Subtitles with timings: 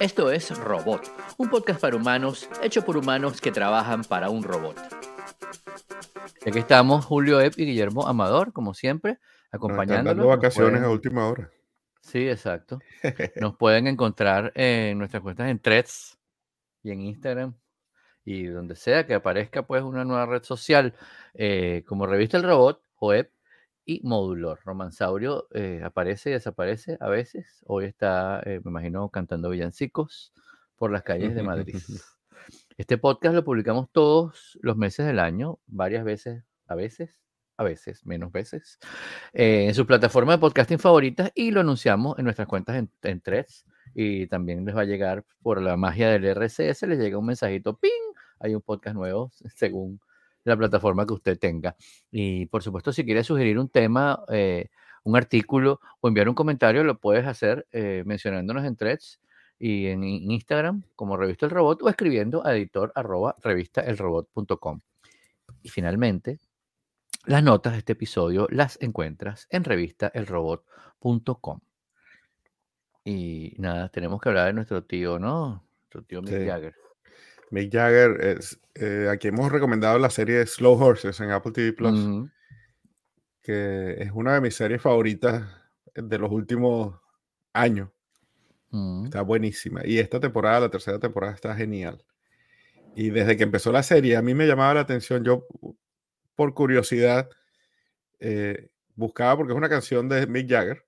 [0.00, 4.76] Esto es Robot, un podcast para humanos hecho por humanos que trabajan para un robot.
[6.44, 9.18] Y aquí estamos Julio Epp y Guillermo Amador, como siempre,
[9.50, 10.16] acompañándonos.
[10.16, 11.50] Dando vacaciones a última hora.
[12.00, 12.80] Sí, exacto.
[13.40, 16.18] Nos pueden encontrar en nuestras cuentas en Threads
[16.82, 17.54] y en Instagram
[18.24, 20.94] y donde sea que aparezca pues una nueva red social
[21.34, 23.30] eh, como Revista El Robot, web
[23.84, 24.60] y Modulor.
[24.64, 27.62] Romansaurio eh, aparece y desaparece a veces.
[27.66, 30.32] Hoy está, eh, me imagino, cantando villancicos
[30.76, 31.76] por las calles de Madrid.
[32.76, 37.20] Este podcast lo publicamos todos los meses del año, varias veces, a veces,
[37.56, 38.80] a veces, menos veces,
[39.32, 43.66] en su plataforma de podcasting favoritas y lo anunciamos en nuestras cuentas en, en Threads
[43.94, 47.76] y también les va a llegar por la magia del RCS, les llega un mensajito,
[47.76, 47.90] ¡ping!
[48.40, 50.00] Hay un podcast nuevo según
[50.44, 51.76] la plataforma que usted tenga.
[52.10, 54.68] Y por supuesto, si quiere sugerir un tema, eh,
[55.04, 59.20] un artículo o enviar un comentario, lo puedes hacer eh, mencionándonos en threads
[59.58, 64.80] y en Instagram como Revista El Robot o escribiendo a editor arroba revistaelrobot.com.
[65.62, 66.40] Y finalmente,
[67.26, 71.60] las notas de este episodio las encuentras en revistaelrobot.com.
[73.04, 75.64] Y nada, tenemos que hablar de nuestro tío, ¿no?
[75.80, 76.81] Nuestro tío Mick Jagger.
[77.52, 82.30] Mick Jagger, es, eh, aquí hemos recomendado la serie Slow Horses en Apple TV Plus,
[83.42, 85.44] que es una de mis series favoritas
[85.94, 86.98] de los últimos
[87.52, 87.90] años.
[88.70, 89.04] Mm.
[89.04, 89.82] Está buenísima.
[89.84, 92.02] Y esta temporada, la tercera temporada, está genial.
[92.96, 95.22] Y desde que empezó la serie, a mí me llamaba la atención.
[95.22, 95.46] Yo,
[96.34, 97.28] por curiosidad,
[98.18, 100.86] eh, buscaba porque es una canción de Mick Jagger.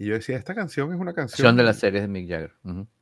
[0.00, 1.58] Y yo decía, esta canción es una canción.
[1.58, 2.54] de la serie de Mick Jagger.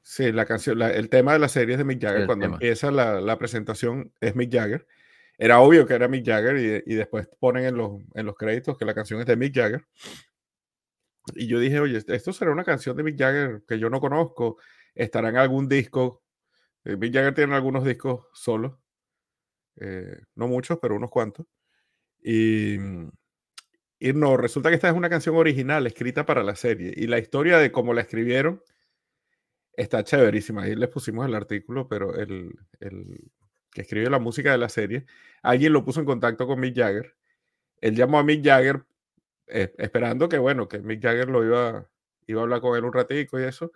[0.02, 2.26] Sí, la canción, el tema de la serie es de Mick Jagger.
[2.26, 4.84] Cuando empieza la, presentación es Mick Jagger.
[5.38, 8.84] Era obvio que era Mick Jagger y, después ponen en los, en los créditos que
[8.84, 9.86] la canción es de Mick Jagger.
[11.36, 14.58] Y yo dije, oye, esto será una canción de Mick Jagger que yo no conozco.
[14.92, 16.24] Estará en algún disco.
[16.84, 18.74] Eh, Mick Jagger tiene algunos discos solos.
[19.76, 21.46] Eh, no muchos, pero unos cuantos.
[22.20, 22.76] Y,
[24.00, 26.92] y no, resulta que esta es una canción original escrita para la serie.
[26.96, 28.62] Y la historia de cómo la escribieron
[29.72, 30.62] está chéverísima.
[30.62, 32.54] Ahí les pusimos el artículo, pero el,
[33.72, 35.04] que escribe la música de la serie,
[35.42, 37.16] alguien lo puso en contacto con Mick Jagger.
[37.80, 38.84] Él llamó a Mick Jagger
[39.48, 41.88] eh, esperando que, bueno, que Mick Jagger lo iba,
[42.26, 43.72] iba a hablar con él un ratico y eso.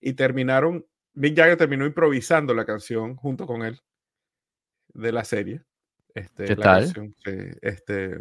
[0.00, 3.80] Y terminaron, Mick Jagger terminó improvisando la canción junto con él
[4.94, 5.62] de la serie.
[6.14, 7.14] Este, ¿Qué tal?
[7.60, 8.18] este,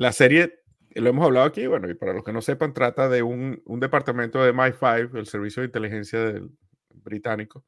[0.00, 0.62] la serie,
[0.94, 4.42] lo hemos hablado aquí, bueno, y para los que no sepan, trata de un, departamento
[4.42, 6.50] de MI5, el servicio de inteligencia del,
[7.04, 7.66] británico,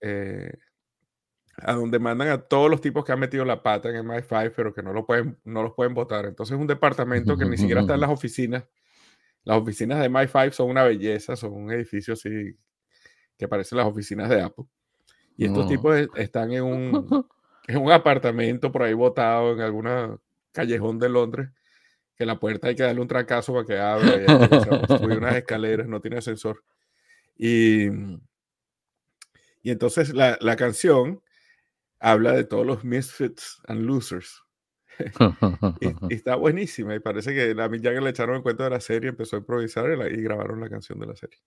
[0.00, 0.52] eh,
[1.56, 4.72] a donde mandan a todos los tipos que han metido la pata en MI5, pero
[4.72, 6.26] que no, lo pueden, no los pueden votar.
[6.26, 8.64] Entonces es un departamento que ni siquiera está en las oficinas.
[9.42, 12.56] Las oficinas de MI5 son una belleza, son un edificio así
[13.36, 14.66] que parecen las oficinas de Apple.
[15.36, 17.26] Y estos tipos están en un,
[17.66, 20.16] en un apartamento por ahí botado en alguna
[20.52, 21.50] callejón de Londres,
[22.16, 24.26] que la puerta hay que darle un trancazo para que abra, y
[25.04, 26.62] unas escaleras, no tiene ascensor.
[27.36, 27.86] Y,
[29.62, 31.22] y entonces la, la, canción
[31.98, 34.42] habla de todos los misfits and losers.
[35.80, 38.80] y, está buenísima y parece que la Mick Jagger le echaron en cuenta de la
[38.80, 41.38] serie, empezó a improvisar y, grabaron la canción de la serie.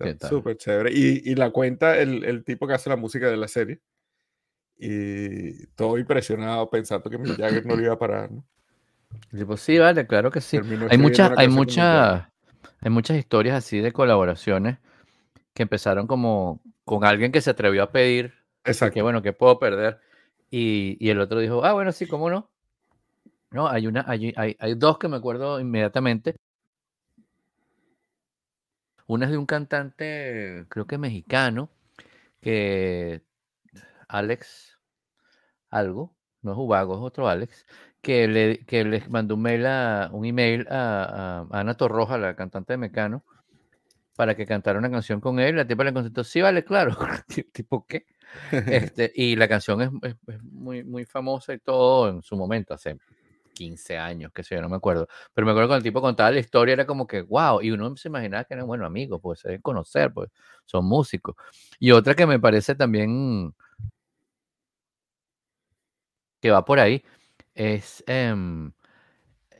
[0.00, 0.90] Está súper chévere.
[0.92, 3.80] Y, y, la cuenta el, el, tipo que hace la música de la serie
[4.86, 8.44] y todo impresionado pensando que Mick Jagger no lo iba a parar, ¿no?
[9.46, 10.58] Pues sí, vale, claro que sí.
[10.90, 12.26] hay muchas, hay muchas,
[12.80, 14.78] hay muchas historias así de colaboraciones
[15.54, 18.34] que empezaron como con alguien que se atrevió a pedir,
[18.64, 18.94] Exacto.
[18.94, 20.00] que bueno, que puedo perder,
[20.50, 22.50] y, y, el otro dijo, ah, bueno, sí, cómo no.
[23.50, 26.36] No, hay una, hay, hay, hay dos que me acuerdo inmediatamente.
[29.06, 31.70] Una es de un cantante, creo que mexicano,
[32.40, 33.22] que
[34.08, 34.73] Alex
[35.74, 37.66] algo, no es Ubago, es otro Alex,
[38.00, 42.74] que le que les mandó un mail a, un email a, Ana Torroja, la cantante
[42.74, 43.24] de Mecano,
[44.16, 45.56] para que cantara una canción con él.
[45.56, 46.96] La tipa le contestó, sí, vale, claro.
[47.52, 48.06] ¿Tipo qué?
[48.96, 52.98] Este, y la canción es, muy, muy famosa y todo en su momento, hace
[53.54, 55.08] 15 años, que sé yo, no me acuerdo.
[55.32, 57.96] Pero me acuerdo cuando el tipo contaba la historia, era como que, wow, y uno
[57.96, 60.30] se imaginaba que eran, buenos amigos, pues se deben conocer, pues
[60.64, 61.36] son músicos.
[61.78, 63.54] Y otra que me parece también
[66.44, 67.02] que va por ahí
[67.54, 68.70] es em,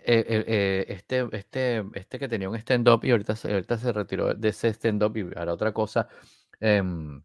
[0.04, 4.34] e, e, e, este, este, este que tenía un stand-up y ahorita, ahorita se retiró
[4.34, 6.06] de ese stand-up y hará otra cosa.
[6.60, 7.22] Em,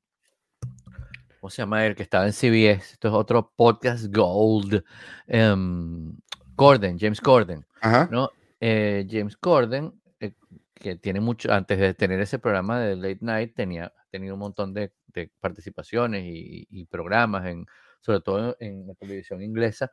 [1.41, 2.93] ¿Cómo se llama el que estaba en CBS?
[2.93, 4.81] Esto es otro podcast Gold.
[5.27, 6.15] Em,
[6.55, 7.65] Gordon, James Corden.
[8.11, 8.31] ¿no?
[8.61, 10.35] Eh, James Corden, eh,
[10.73, 14.73] que tiene mucho, antes de tener ese programa de Late Night, tenía tenido un montón
[14.73, 14.93] de,
[15.41, 17.65] participaciones y, programas, en,
[17.99, 19.91] sobre todo en la televisión inglesa.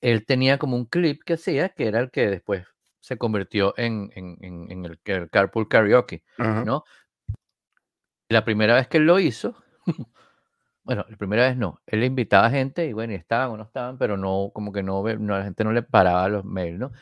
[0.00, 2.66] Él tenía como un clip que hacía, que era el que después
[3.00, 6.84] se convirtió en, el, el, Carpool Karaoke, ¿no?
[8.28, 9.56] La primera vez que él lo hizo,
[10.84, 13.98] bueno, la primera vez no, él invitaba gente y bueno, y estaban o no estaban,
[13.98, 16.92] pero no, como que no, no la gente no le paraba los mails, ¿no?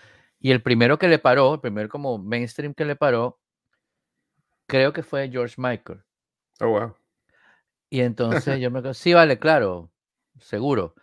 [0.41, 3.41] Y el primero que le paró, el primer como mainstream que le paró,
[4.67, 6.02] creo que fue George Michael.
[6.61, 6.96] Oh, wow.
[7.91, 9.91] Y entonces yo me digo, sí, vale, claro,
[10.40, 10.94] seguro.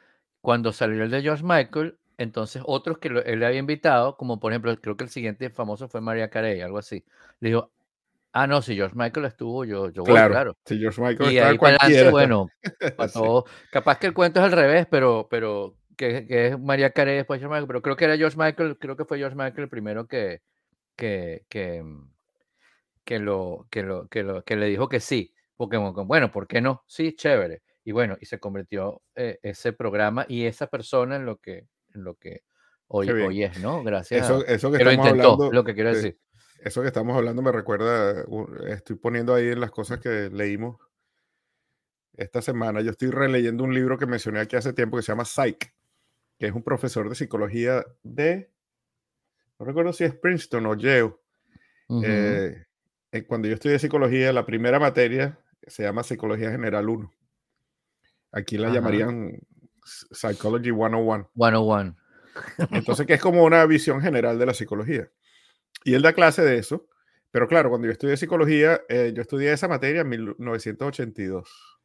[0.41, 4.51] Cuando salió el de George Michael, entonces otros que él le había invitado, como por
[4.51, 7.03] ejemplo, creo que el siguiente famoso fue María Carey, algo así.
[7.39, 7.71] Le dijo,
[8.31, 10.57] ah, no, si George Michael estuvo, yo, yo claro, claro.
[10.65, 12.47] Si George Michael y ahí para bueno,
[12.95, 17.15] para todo, capaz que el cuento es al revés, pero, pero que, es María Carey
[17.15, 19.69] después George Michael, pero creo que era George Michael, creo que fue George Michael el
[19.69, 20.41] primero que,
[20.95, 22.09] que, que, mm,
[23.03, 25.33] que, lo, que, lo, que, lo, que le dijo que sí.
[25.57, 26.83] Porque, bueno, ¿por qué no?
[26.85, 27.61] Sí, chévere.
[27.85, 32.03] Y bueno, y se convirtió eh, ese programa y esa persona en lo que, en
[32.03, 32.41] lo que
[32.87, 33.81] hoy, hoy es, ¿no?
[33.83, 34.25] Gracias.
[34.25, 36.19] Eso, eso que, lo intentó, lo que quiero decir.
[36.59, 38.25] Eso que estamos hablando me recuerda,
[38.67, 40.77] estoy poniendo ahí en las cosas que leímos
[42.17, 42.81] esta semana.
[42.81, 45.71] Yo estoy releyendo un libro que mencioné aquí hace tiempo que se llama Psych
[46.37, 48.49] que es un profesor de psicología de,
[49.59, 51.15] no recuerdo si es Princeton o Yale.
[52.03, 52.65] Eh,
[53.11, 57.11] eh, cuando yo estudié psicología, la primera materia se llama Psicología General 1.
[58.35, 59.39] Aquí la llamarían
[59.85, 61.31] Psychology 101.
[61.33, 61.95] 101.
[62.71, 65.09] Entonces, que es como una visión general de la psicología.
[65.85, 66.85] Y él da clase de eso.
[67.31, 71.79] Pero claro, cuando yo estudié psicología, eh, yo estudié esa materia en 1982.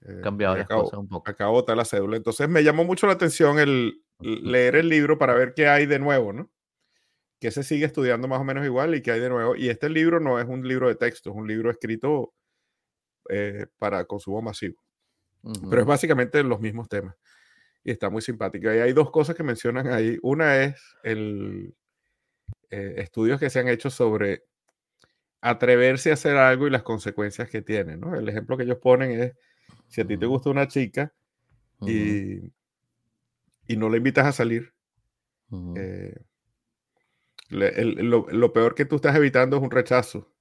[0.00, 1.30] Eh, Cambiado las cosas un poco.
[1.30, 2.16] Acabo de la cédula.
[2.16, 5.98] Entonces me llamó mucho la atención el leer el libro para ver qué hay de
[5.98, 6.50] nuevo, ¿no?
[7.40, 9.54] Que se sigue estudiando más o menos igual y qué hay de nuevo.
[9.54, 12.32] Y este libro no es un libro de texto, es un libro escrito
[13.28, 14.85] eh, para consumo masivo.
[15.68, 17.14] Pero es básicamente los mismos temas.
[17.84, 18.72] Y está muy simpático.
[18.72, 20.18] Y hay dos cosas que mencionan ahí.
[20.22, 21.74] Una es el
[22.70, 24.42] eh, estudios que se han hecho sobre
[25.40, 27.96] atreverse a hacer algo y las consecuencias que tiene.
[27.96, 28.16] ¿no?
[28.16, 29.32] El ejemplo que ellos ponen es
[29.88, 31.12] si a ti te gusta una chica
[31.82, 32.38] y,
[33.68, 34.72] y, no la invitas a salir,
[35.76, 36.14] eh,
[37.50, 40.32] lo, peor que tú estás evitando es un rechazo.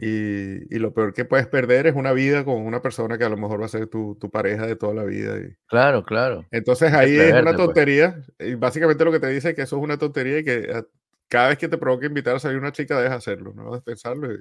[0.00, 3.28] Y, y, lo peor que puedes perder es una vida con una persona que a
[3.28, 5.38] lo mejor va a ser tu, tu pareja de toda la vida.
[5.38, 5.56] Y...
[5.66, 6.46] Claro, claro.
[6.52, 7.56] Entonces ahí es una pues.
[7.56, 8.22] tontería.
[8.38, 10.84] Y básicamente lo que te dice es que eso es una tontería y que ah,
[11.28, 14.32] cada vez que te provoque invitar a salir una chica, deja hacerlo, no debes pensarlo
[14.32, 14.38] y,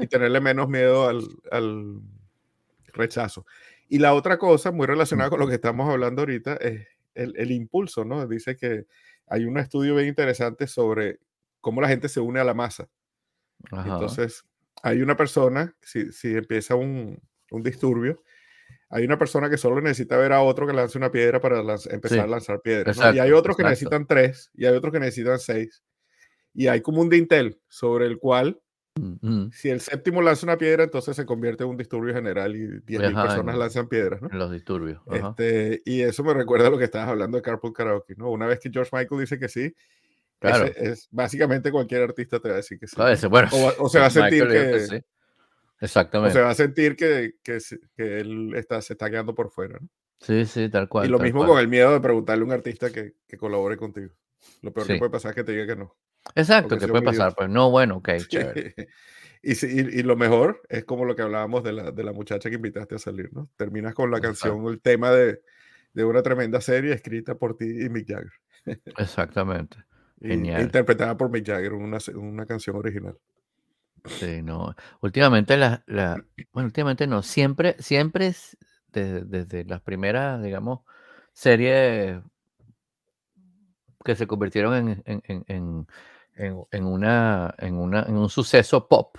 [0.00, 2.00] y, tenerle menos miedo al, al,
[2.92, 3.46] rechazo.
[3.88, 8.04] Y la otra cosa, muy relacionada con lo que estamos hablando ahorita, es el, impulso,
[8.04, 8.26] ¿no?
[8.26, 8.86] Dice que
[9.26, 11.18] hay un estudio bien interesante sobre
[11.60, 12.88] cómo la gente se une a la masa.
[13.70, 14.44] Entonces,
[14.82, 17.20] hay una persona, si, si empieza un,
[17.50, 18.22] un, disturbio,
[18.88, 21.60] hay una persona que solo necesita ver a otro que lance una piedra para
[21.90, 22.98] empezar a lanzar piedras.
[23.14, 25.82] y hay otros que necesitan tres, y hay otros que necesitan seis.
[26.52, 28.60] Y hay como un dintel sobre el cual
[29.52, 33.22] si el séptimo lanza una piedra, entonces se convierte en un disturbio general y 10.000
[33.22, 34.28] personas lanzan piedras, ¿no?
[34.30, 35.00] los disturbios.
[35.10, 38.30] Este, y eso me recuerda a lo que estabas hablando de Carpool Karaoke, ¿no?
[38.30, 39.74] Una vez que George Michael dice que sí,
[40.40, 40.66] claro.
[40.76, 42.96] es, básicamente cualquier artista te va a decir que sí.
[43.28, 45.04] bueno, o, se va a sentir que...
[45.80, 46.32] Exactamente.
[46.32, 47.58] O se va a sentir que, que,
[47.96, 49.88] que, él está, se está quedando por fuera, ¿no?
[50.20, 51.06] Sí, sí, tal cual.
[51.06, 54.10] Y lo mismo con el miedo de preguntarle a un artista que, que colabore contigo.
[54.60, 55.96] Lo peor que puede pasar es que te diga que no.
[56.34, 58.74] Exacto, que puede pasar, pues no, bueno, ok, chévere.
[59.42, 59.52] y,
[59.98, 62.96] y, lo mejor es como lo que hablábamos de la, de la muchacha que invitaste
[62.96, 63.48] a salir, ¿no?
[63.56, 65.40] Terminas con la canción, el tema de,
[65.94, 68.32] de, una tremenda serie escrita por ti y Mick Jagger.
[68.98, 69.78] Exactamente.
[70.20, 70.62] Genial.
[70.62, 73.16] interpretada por Mick Jagger, una, una canción original.
[74.04, 74.74] Sí, no.
[75.00, 78.32] Últimamente, la, la, bueno, últimamente no, siempre, siempre
[78.88, 80.80] desde, desde las primeras, digamos,
[81.32, 82.20] series
[84.04, 85.86] que se convirtieron en, en,
[86.36, 89.18] en, una, en, una, en un suceso pop,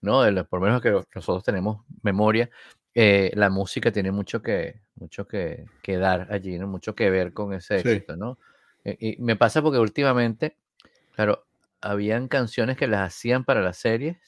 [0.00, 0.22] ¿no?
[0.22, 2.50] De por lo menos que nosotros tenemos memoria,
[2.94, 6.66] eh, la música tiene mucho que, mucho que, que, dar allí, ¿no?
[6.66, 8.38] Mucho que ver con ese éxito, ¿no?
[8.84, 10.56] Eh, y me pasa porque últimamente,
[11.12, 11.46] claro,
[11.80, 14.18] habían canciones que las hacían para las series,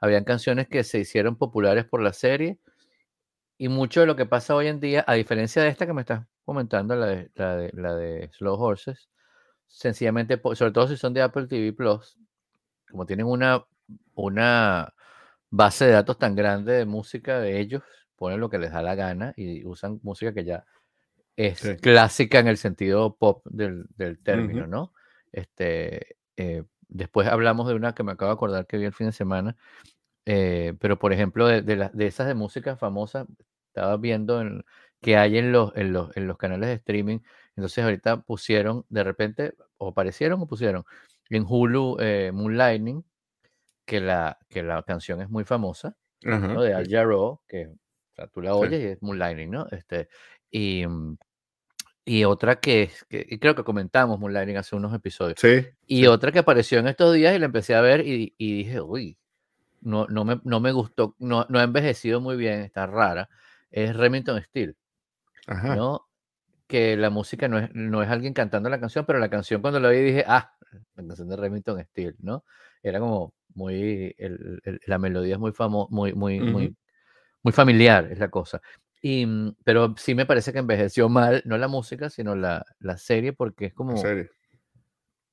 [0.00, 2.58] habían canciones que se hicieron populares por la serie,
[3.58, 6.02] y mucho de lo que pasa hoy en día, a diferencia de esta que me
[6.02, 9.08] estás comentando, la de, la de, Slow Horses,
[9.66, 12.18] sencillamente, sobre todo si son de Apple TV Plus,
[12.90, 13.64] como tienen una,
[14.14, 14.92] una
[15.50, 17.82] base de datos tan grande de música de ellos,
[18.16, 20.64] ponen lo que les da la gana y usan música que ya
[21.36, 23.86] es clásica en el sentido pop del,
[24.22, 24.92] término, ¿no?
[25.32, 29.08] Este, eh, después hablamos de una que me acabo de acordar que vi el fin
[29.08, 29.56] de semana,
[30.26, 33.26] eh, pero por ejemplo, de, de, de, esas de música famosa,
[33.68, 34.64] estaba viendo en,
[35.04, 37.18] que hay en los, en, los, en los canales de streaming.
[37.56, 40.84] Entonces ahorita pusieron, de repente, o aparecieron o pusieron
[41.28, 43.04] en Hulu eh, Moonlighting,
[43.84, 46.62] que la, que la canción es muy famosa, ¿no?
[46.62, 49.66] de Al Jarreau, que o sea, tú la oyes y es Moonlighting, ¿no?
[49.72, 50.08] Este,
[50.54, 51.16] y, mm,
[52.04, 55.40] y otra que, que creo que comentamos Moonlighting hace unos episodios.
[55.40, 55.66] Sí.
[55.86, 58.80] Y otra que apareció en estos días y la empecé a ver y, y dije,
[58.80, 59.18] uy,
[59.80, 63.28] no, no, me, no me gustó, no, no ha envejecido muy bien, está rara,
[63.72, 64.76] es Remington Steel.
[65.48, 65.74] Ajá.
[65.74, 66.06] ¿no?
[66.68, 69.80] Que la música no es, no es alguien cantando la canción, pero la canción cuando
[69.80, 70.54] la vi dije, ah,
[70.94, 72.44] la canción de Remington Steel, ¿no?
[72.80, 76.50] Era como muy, el, el, la melodía es muy famosa, muy, muy, Ujú.
[76.50, 76.76] muy,
[77.42, 78.60] muy familiar, es la cosa.
[79.06, 82.96] Y, mm, pero sí me parece que envejeció mal, no la música, sino la, la
[82.96, 84.30] serie, porque es como, serio.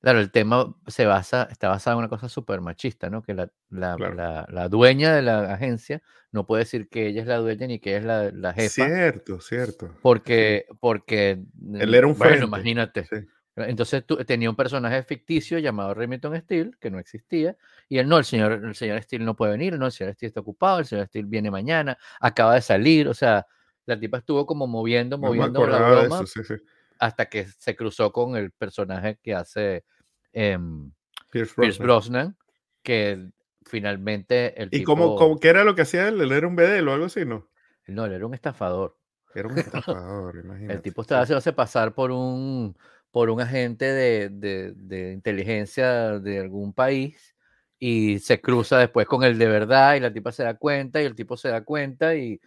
[0.02, 3.22] claro, el tema se basa, está basado en una cosa súper machista, ¿no?
[3.22, 4.14] Que la, la, Claro.
[4.14, 6.02] la, la dueña de la agencia
[6.32, 8.84] no puede decir que ella es la dueña ni que ella es la, la jefa.
[8.86, 9.96] Cierto, cierto.
[10.02, 11.42] Porque, porque,
[11.74, 12.44] Él era un bueno, frente.
[12.44, 13.04] imagínate.
[13.06, 13.16] Sí.
[13.56, 17.56] Entonces tú, tenía un personaje ficticio llamado Remington Steele, que no existía,
[17.88, 20.28] y él no, el señor, el señor Steele no puede venir, no, el señor Steele
[20.28, 23.46] está ocupado, el señor Steele viene mañana, acaba de salir, o sea,
[23.86, 26.62] la tipa estuvo como moviendo, No moviendo la acordaba de broma eso, sí, sí.
[26.98, 29.84] hasta que se cruzó con el personaje que hace
[30.32, 30.90] em,
[31.30, 31.86] Pierce Pierce Brosnan.
[32.32, 32.36] Brosnan,
[32.82, 33.28] que
[33.64, 36.20] finalmente el ¿Y tipo, cómo, cómo- qué era lo que hacía él?
[36.20, 37.48] Él era un bedel o algo así, ¿no?
[37.88, 38.96] no, él era un estafador.
[39.34, 40.74] Era un estafador, imagínate.
[40.74, 41.24] El tipo estaba Sí.
[41.24, 42.76] haciéndose pasar por un,
[43.10, 47.34] por un agente de, de- de inteligencia de algún país
[47.78, 51.04] y se cruza después con el de verdad y la tipa se da cuenta y
[51.04, 52.40] el tipo se da cuenta y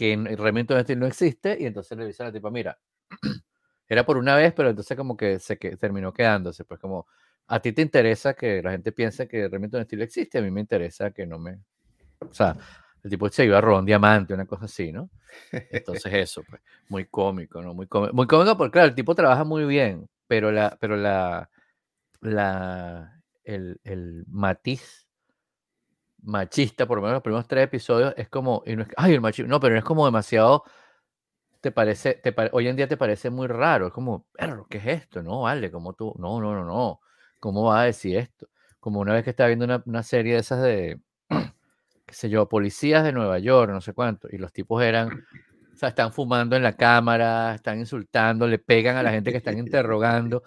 [0.00, 2.78] que en- Remington Steele no existe y entonces le dice a la tipa, mira,
[3.86, 7.06] era por una vez, pero entonces como que se que, terminó quedándose, pues como
[7.48, 10.62] a ti te interesa que la gente piense que Remington Steele existe, a mí me
[10.62, 11.58] interesa que no me...
[12.20, 12.56] O sea,
[13.04, 15.10] el tipo se iba a robar un diamante, una cosa así, ¿no?
[15.70, 17.74] Entonces eso, pues, muy cómico, ¿no?
[17.74, 21.50] Muy cómico, muy cómico porque, claro, el tipo trabaja muy bien, pero la, pero la,
[22.22, 25.09] la, el, el matiz
[26.22, 29.20] machista, por lo menos los primeros tres episodios, es como, y no es, ay, el
[29.20, 30.64] machismo, no, pero es como demasiado,
[31.60, 34.78] te parece, te pare- hoy en día te parece muy raro, es como, perro, ¿qué
[34.78, 35.22] es esto?
[35.22, 37.00] No, vale, como tú, no, no, no, no,
[37.38, 38.48] ¿cómo vas a decir esto?
[38.80, 41.00] Como una vez que estaba viendo una, una serie de esas de,
[42.06, 45.12] qué sé yo, policías de Nueva York, no sé cuánto, y los tipos eran,
[45.72, 49.38] o sea, están fumando en la cámara, están insultando, le pegan a la gente que
[49.38, 50.42] están interrogando.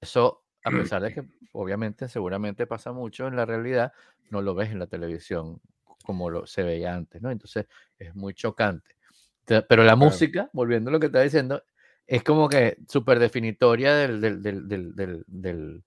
[0.00, 3.92] Eso, a pesar de que obviamente, seguramente pasa mucho en la realidad,
[4.30, 5.60] no lo ves en la televisión
[6.04, 7.30] como lo, se veía antes, ¿no?
[7.30, 7.66] Entonces
[7.98, 8.96] es muy chocante.
[9.44, 11.62] Te- Pero la música, volviendo a lo que estaba diciendo,
[12.06, 15.84] es como que súper definitoria del, del, del, del,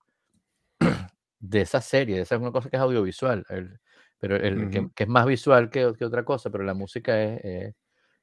[1.40, 2.20] de esa serie.
[2.20, 3.78] Esa es una cosa que es audiovisual, el-
[4.18, 7.74] pero el, que, es más visual que, que otra cosa, pero la música es es-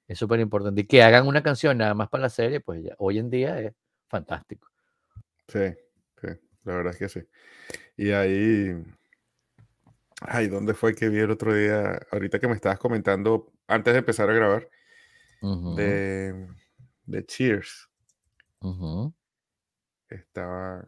[0.08, 0.82] es súper importante.
[0.82, 3.60] Y que hagan una canción nada más para la serie, pues ya, hoy en día
[3.60, 3.74] es
[4.08, 4.70] fantástico.
[5.48, 5.60] Sí,
[6.68, 7.28] la verdad es que sí.
[7.98, 8.74] Y ahí,
[10.22, 12.00] ay, ¿dónde fue que vi el otro día?
[12.12, 14.70] Ahorita que me estabas comentando, antes de empezar a grabar,
[15.68, 16.48] de,
[17.06, 17.90] de Cheers,
[20.10, 20.86] estaba,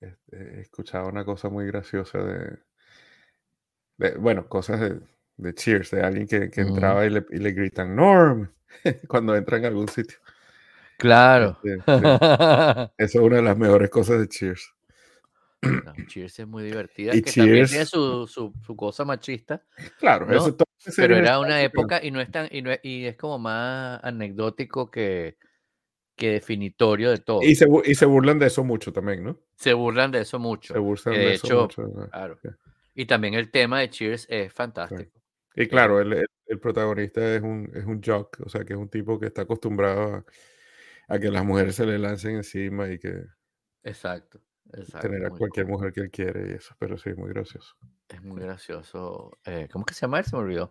[0.00, 2.58] este, escuchaba una cosa muy graciosa de,
[3.98, 5.00] de- bueno, cosas de,
[5.36, 8.50] de Cheers, de alguien que, que entraba y le, y le gritan, Norm,
[9.08, 10.18] cuando entra en algún sitio.
[10.98, 11.58] Claro.
[11.62, 12.04] Este, sí,
[12.98, 14.74] Eso es una de las mejores cosas de Cheers.
[15.62, 19.62] No, Cheers es muy divertida, Y que también tiene Cheers, su, su, su cosa machista,
[19.98, 20.56] claro, eso ¿no?
[20.56, 23.38] la Pero era una época y no es tan, y, no es, y es como
[23.38, 25.36] más anecdótico que,
[26.16, 27.42] que definitorio de todo.
[27.42, 29.38] Y se, y se burlan de eso mucho también, ¿no?
[29.56, 30.72] Se burlan de eso mucho.
[30.72, 32.38] Se burlan de de eso hecho, claro.
[32.94, 35.10] Y también el tema de Cheers es fantástico.
[35.54, 38.78] Y claro, el, el- el protagonista es un, es un jock, o sea, que es
[38.78, 40.24] un tipo que está acostumbrado a,
[41.14, 43.22] a que las mujeres se le lancen encima y que
[43.82, 44.40] Exacto,
[44.74, 45.08] exacto.
[45.08, 45.78] tener a cualquier cómico.
[45.78, 47.76] mujer que él quiere y eso, pero sí, muy gracioso.
[48.08, 49.38] Es muy gracioso.
[49.44, 50.24] Eh, ¿Cómo es que se llama él?
[50.24, 50.70] Se me olvidó.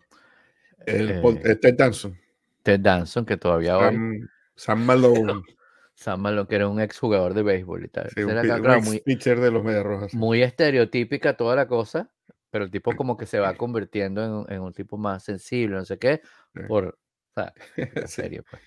[0.86, 2.18] El, Paul- Eh, eh, Ted Danson,
[2.64, 3.86] Ted Danson, que todavía hoy.
[3.86, 5.34] Sam, Sam Malone,
[5.94, 8.10] Sam Malone, que era un ex jugador de béisbol y tal.
[8.12, 10.12] sí, un, era, un claro, muy, pitcher de los Medias Rojas.
[10.12, 10.18] sí.
[10.18, 12.10] muy estereotípica toda la cosa,
[12.50, 15.86] pero el tipo como que se va convirtiendo en, en un tipo más sensible, no
[15.86, 16.22] sé qué,
[16.56, 16.62] Sí.
[16.68, 17.54] por, o sea,
[17.96, 18.62] la Sí, serie, pues.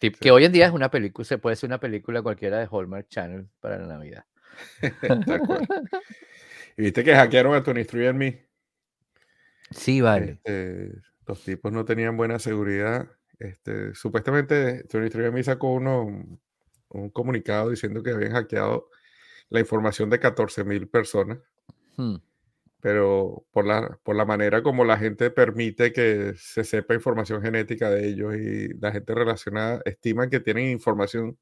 [0.00, 2.68] Sí, que hoy en día es una película, se puede ser una película cualquiera de
[2.70, 4.24] Hallmark Channel para la Navidad.
[6.76, 8.46] Y viste que hackearon a Tony Three and Me.
[9.70, 10.32] Sí, vale.
[10.32, 10.92] Este,
[11.26, 13.08] los tipos no tenían buena seguridad.
[13.38, 16.06] Este, supuestamente Tony Three and Me sacó uno,
[16.88, 18.88] un comunicado diciendo que habían hackeado
[19.50, 21.38] la información de 14 mil personas.
[21.96, 22.16] Hmm.
[22.80, 27.88] Pero por la, por la manera como la gente permite que se sepa información genética
[27.88, 31.38] de ellos y la gente relacionada estiman que tienen información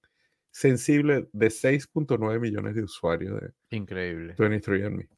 [0.53, 4.37] sensible de 6.9 millones de usuarios de Increíble.
[4.37, 5.09] 23andMe.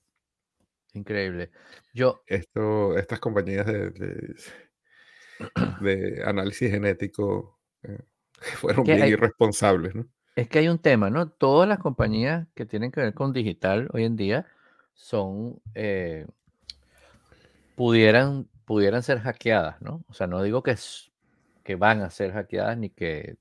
[0.94, 1.50] Increíble.
[1.92, 4.34] Yo, Esto, estas compañías de, de,
[5.82, 7.98] de análisis genético eh,
[8.56, 10.06] fueron bien hay- irresponsables, ¿no?
[10.36, 11.28] es que hay un tema, ¿no?
[11.28, 14.46] Todas las compañías que tienen que ver con digital hoy en día
[14.94, 16.26] son, eh,
[17.76, 20.04] pudieran, pudieran ser hackeadas, ¿no?
[20.08, 20.76] O sea, no digo que,
[21.62, 23.36] que van a ser hackeadas ni que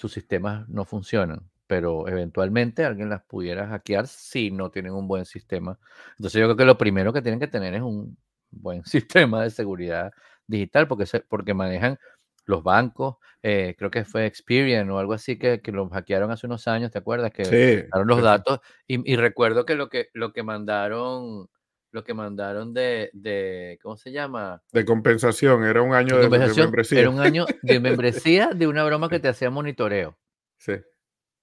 [0.00, 5.24] sus sistemas no funcionan, pero eventualmente alguien las pudiera hackear si no tienen un buen
[5.26, 5.78] sistema.
[6.16, 8.16] Entonces yo creo que lo primero que tienen que tener es un
[8.50, 10.10] buen sistema de seguridad
[10.46, 11.98] digital porque, se- porque manejan
[12.46, 16.46] los bancos, eh, creo que fue Experian o algo así que, que los hackearon hace
[16.46, 17.30] unos años, ¿te acuerdas?
[17.32, 18.22] Que Sí, los sí.
[18.24, 21.48] datos y, y recuerdo que lo que lo que mandaron
[21.92, 24.62] lo que mandaron de, de ¿cómo se llama?
[24.72, 27.00] De compensación, era un año De de, membresía.
[27.00, 30.16] era un año de membresía de una broma que te hacía monitoreo.
[30.56, 30.74] Sí.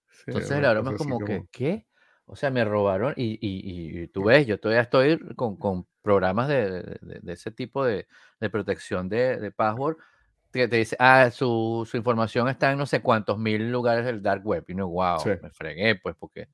[0.10, 1.88] Sí, Entonces la broma es así como que, ¿qué?
[2.26, 6.48] O sea, me robaron y, y- y tú ves, yo todavía estoy con, con programas
[6.50, 8.08] de, de- ese tipo de,
[8.40, 9.98] de protección de, de password
[10.52, 14.22] que te dice, ah, su, su información está en no sé cuántos mil lugares del
[14.24, 14.66] dark web.
[14.68, 15.30] Y no, wow, Sí.
[15.42, 16.48] me fregué, pues, porque,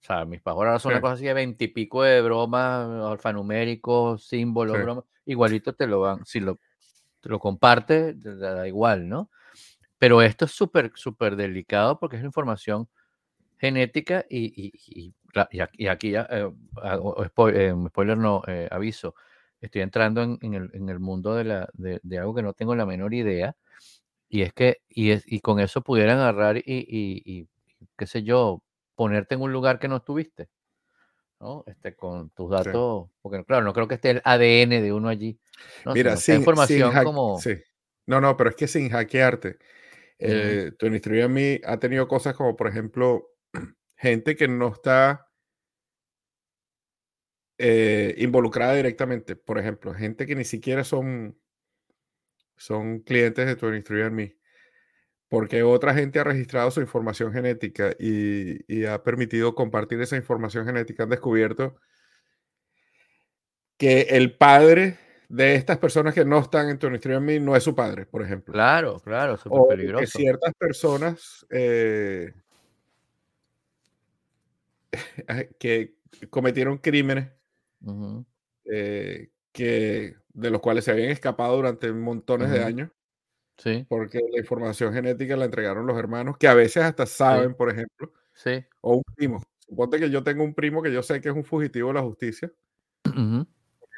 [0.00, 1.02] o sea, mis ahora son una Sí.
[1.02, 4.82] cosa así de veintipico de bromas, alfanuméricos, símbolos, Sí.
[4.82, 6.58] bromas, igualito te lo van, si lo,
[7.20, 9.30] te lo comparte, te da igual, ¿no?
[9.98, 12.88] Pero esto es súper, súper delicado porque es información
[13.58, 15.14] genética y, y- y-
[15.78, 16.50] y aquí, ya, eh,
[16.82, 19.14] hago- eh, spoiler no, eh, aviso,
[19.60, 22.52] estoy entrando en, en el, en el mundo de, la, de, de algo que no
[22.54, 23.56] tengo la menor idea
[24.28, 27.48] y es que, y, es, y con eso pudieran agarrar y,
[27.96, 28.62] qué sé yo,
[28.98, 30.50] ponerte en un lugar que no estuviste,
[31.38, 31.62] ¿no?
[31.68, 32.64] Este, con tus Sí.
[32.64, 35.38] datos, porque claro, no creo que esté el ADN de uno allí,
[35.84, 35.94] ¿no?
[35.94, 37.38] Mira, sin, información sin como...
[37.38, 37.62] sí.
[38.06, 39.58] No, no, pero es que sin hackearte.
[40.18, 43.28] Eh, tu me ha tenido cosas como, por ejemplo,
[43.96, 45.28] gente que no está
[47.58, 49.36] eh, involucrada directamente.
[49.36, 51.38] Por ejemplo, gente que ni siquiera son,
[52.56, 54.37] son clientes de 23andMe.
[55.28, 60.64] Porque otra gente ha registrado su información genética y, y ha permitido compartir esa información
[60.64, 61.02] genética.
[61.02, 61.76] Han descubierto
[63.76, 68.06] que el padre de estas personas que no están en 23andMe no es su padre,
[68.06, 68.52] por ejemplo.
[68.52, 70.18] Claro, claro, súper O que peligroso.
[70.18, 72.32] ciertas personas eh,
[75.58, 75.94] que
[76.30, 77.28] cometieron crímenes
[78.64, 82.90] eh, que, de los cuales se habían escapado durante montones de años,
[83.58, 87.70] Sí, porque la información genética la entregaron los hermanos, que a veces hasta saben, por
[87.70, 88.64] ejemplo, sí.
[88.80, 89.42] o un primo.
[89.58, 92.02] Suponte que yo tengo un primo que yo sé que es un fugitivo de la
[92.02, 92.50] justicia,
[93.02, 93.10] que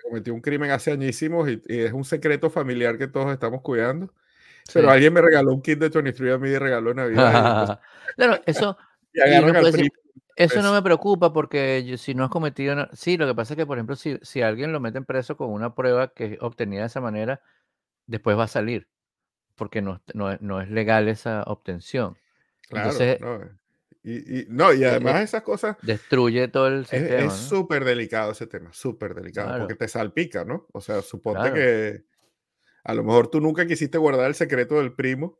[0.08, 4.12] cometió un crimen hace añísimos y, y es un secreto familiar que todos estamos cuidando.
[4.72, 4.92] Pero Sí.
[4.94, 7.78] alguien me regaló un kit de 23 a mí de regalo de Navidad.
[7.78, 8.76] y Claro, eso,
[9.12, 9.88] y y agarran al primo.
[10.36, 12.74] eso no me preocupa porque yo- si no has cometido...
[12.74, 15.36] na- Sí, lo que pasa es que, por ejemplo, si, si alguien lo meten preso
[15.36, 17.42] con una prueba que es obtenida de esa manera,
[18.06, 18.88] después va a salir,
[19.60, 22.16] porque no, es- no, no es legal esa obtención.
[22.66, 23.40] Claro, Entonces, no.
[24.02, 27.84] Y, y- no, y eh, además eh, esas cosas destruye todo el sistema, es súper
[27.84, 30.66] delicado ese tema, súper delicado, porque te salpica, ¿no?
[30.72, 31.56] O sea, suponte claro.
[31.56, 32.04] que
[32.84, 35.38] a lo mejor tú nunca quisiste guardar el secreto del primo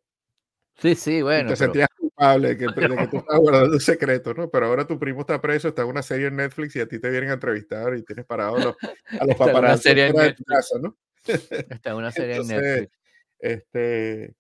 [0.77, 1.73] Sí, sí, y bueno, te pero...
[1.73, 4.51] sentías culpable de que, de que tú estabas guardando un secreto, ¿no?
[4.51, 6.99] Pero ahora tu primo está preso, está en una serie en Netflix y a ti
[6.99, 8.77] te vienen a entrevistar y tienes parado a los,
[9.19, 10.95] a los en paparazzi serie en de tu casa, ¿no?
[11.25, 13.00] Está en una serie en Netflix.
[13.41, 14.37] Este,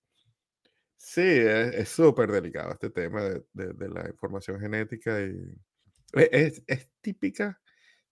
[0.96, 5.34] sí, es es súper delicado este tema de, de- de la información genética y
[6.14, 7.60] e- es, es típica,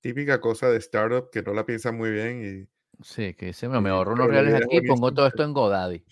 [0.01, 2.69] típica cosa de startup que no la piensan muy bien
[3.03, 5.45] Sí, que dice, "Bueno, me y, y- ahorro unos reales aquí y pongo todo esto
[5.45, 6.05] en Godaddy,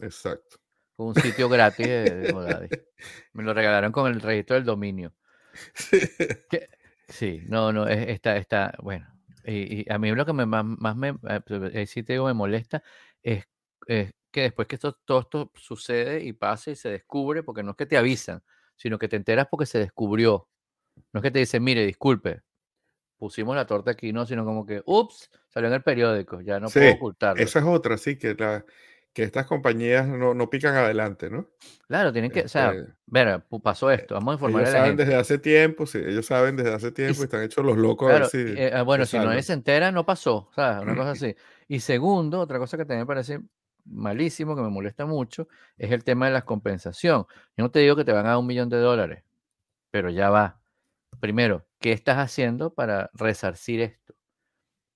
[0.00, 0.56] Exacto.
[0.96, 2.68] un sitio gratis de, Godaddy.
[3.34, 5.12] Me lo regalaron con el registro del dominio.
[6.48, 6.68] Que-
[7.08, 9.06] Sí, no, no, es- está, está, bueno.
[9.44, 11.14] Y, y a mí lo que me, más, más me,
[11.72, 12.82] eh, sí te digo, me molesta
[13.22, 13.44] es,
[13.86, 17.72] es que después que esto, todo esto sucede y pasa y se descubre, porque no
[17.72, 18.42] es que te avisan,
[18.76, 20.48] sino que te enteras porque se descubrió.
[21.12, 22.42] No es que te dicen, mire, disculpe,
[23.18, 26.74] pusimos la torta aquí, no, sino como que, ups, salió en el periódico, ya no
[26.74, 27.42] puedo ocultarlo.
[27.42, 28.64] esa es otra, sí, que, la,
[29.12, 31.48] que estas compañías no, no pican adelante, ¿no?
[31.86, 34.70] Claro, tienen que, o sea, Este, ver, pu- pasó esto, vamos a informar ellos a
[34.70, 35.04] la saben gente.
[35.04, 38.12] desde hace tiempo, sí, ellos saben desde hace tiempo y están hechos los locos a
[38.12, 39.42] ver claro, si eh, ah, bueno, si salvan.
[39.42, 40.82] se entera, no pasó, ¿sabes?
[40.82, 41.34] Una cosa así.
[41.68, 43.40] Y segundo, otra cosa que también me parece
[43.84, 47.26] malísimo, que me molesta mucho, es el tema de la compensación.
[47.56, 49.24] Yo no te digo que te van a dar un millón de dólares,
[49.90, 50.60] pero ya va.
[51.20, 54.14] primero, ¿qué estás haciendo para resarcir esto?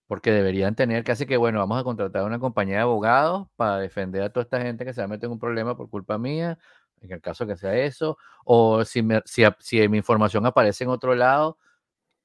[0.06, 4.22] Porque deberían tener casi que, bueno, vamos a contratar una compañía de abogados para defender
[4.22, 6.58] a toda esta gente que se va a en un problema por culpa mía,
[7.00, 11.14] en el caso que sea eso, o si, si, si mi información aparece en otro
[11.14, 11.58] lado,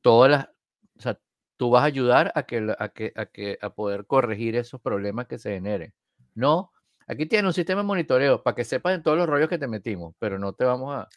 [0.02, 0.46] todas las,
[0.98, 1.20] o sea,
[1.58, 5.28] tú vas a ayudar a que, a que, a que a poder corregir esos problemas
[5.28, 5.94] que se generen.
[6.34, 6.72] No,
[7.08, 9.68] aquí tienes un sistema de monitoreo para que sepas en todos los rollos que te
[9.68, 11.10] metimos, pero no te vamos a,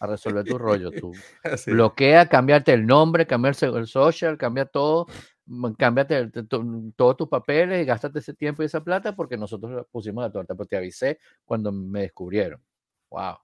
[0.00, 0.92] a resolver tus rollos.
[0.98, 1.12] Tú
[1.66, 5.06] bloquea, cambiarte el nombre, cambiarse el social, cambia todo,
[5.78, 6.30] cámbiate
[6.96, 10.54] todos tus papeles y gástate ese tiempo y esa plata porque nosotros pusimos la torta,
[10.54, 12.60] pero te avisé cuando me descubrieron.
[13.10, 13.38] Wow.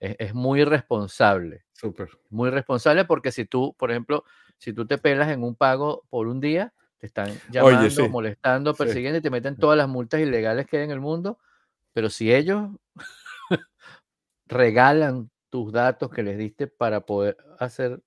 [0.00, 1.64] Es, muy responsable.
[1.72, 2.08] Súper.
[2.28, 4.24] Muy responsable porque si tú, por ejemplo,
[4.58, 9.18] si tú te pelas en un pago por un día, te están llamando, molestando, persiguiendo
[9.18, 11.40] y te meten todas las multas ilegales que hay en el mundo.
[11.92, 12.70] Pero si ellos
[14.46, 18.00] regalan tus datos que les diste para poder hacer,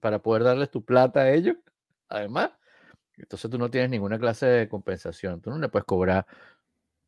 [0.00, 1.56] para poder darles tu plata a ellos,
[2.10, 2.50] además,
[3.16, 5.40] entonces tú no tienes ninguna clase de compensación.
[5.40, 6.26] Tú no le puedes cobrar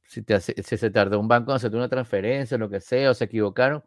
[0.05, 3.15] si, te si se tardó un banco en hacerte una transferencia, lo que sea, o
[3.15, 3.85] se equivocaron,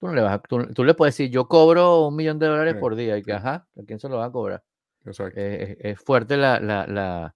[0.00, 2.94] Tú no le vas tú, le puedes decir, yo cobro un millón de dólares por
[2.94, 4.62] día, y que, ajá, ¿a quién se lo va a cobrar?
[5.08, 5.40] Exacto.
[5.40, 7.34] es fuerte la, la, la,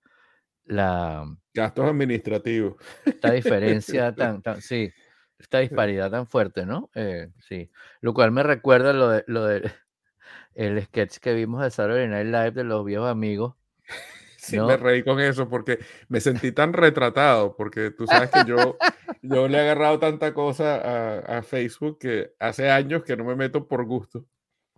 [0.64, 2.76] la, Gastos administrativos.
[3.04, 4.90] Esta diferencia tan, tan, sí,
[5.38, 6.90] esta disparidad tan fuerte, ¿no?
[6.94, 7.70] Eh, sí.
[8.00, 9.70] Lo cual me recuerda lo de, lo de
[10.54, 13.54] el sketch que vimos de Saturday Night Live de los viejos amigos,
[14.42, 18.76] Sí, me reí con eso porque me sentí tan retratado, porque tú sabes que yo,
[19.22, 23.68] yo le he agarrado tanta cosa a, Facebook que hace años que no me meto
[23.68, 24.26] por gusto,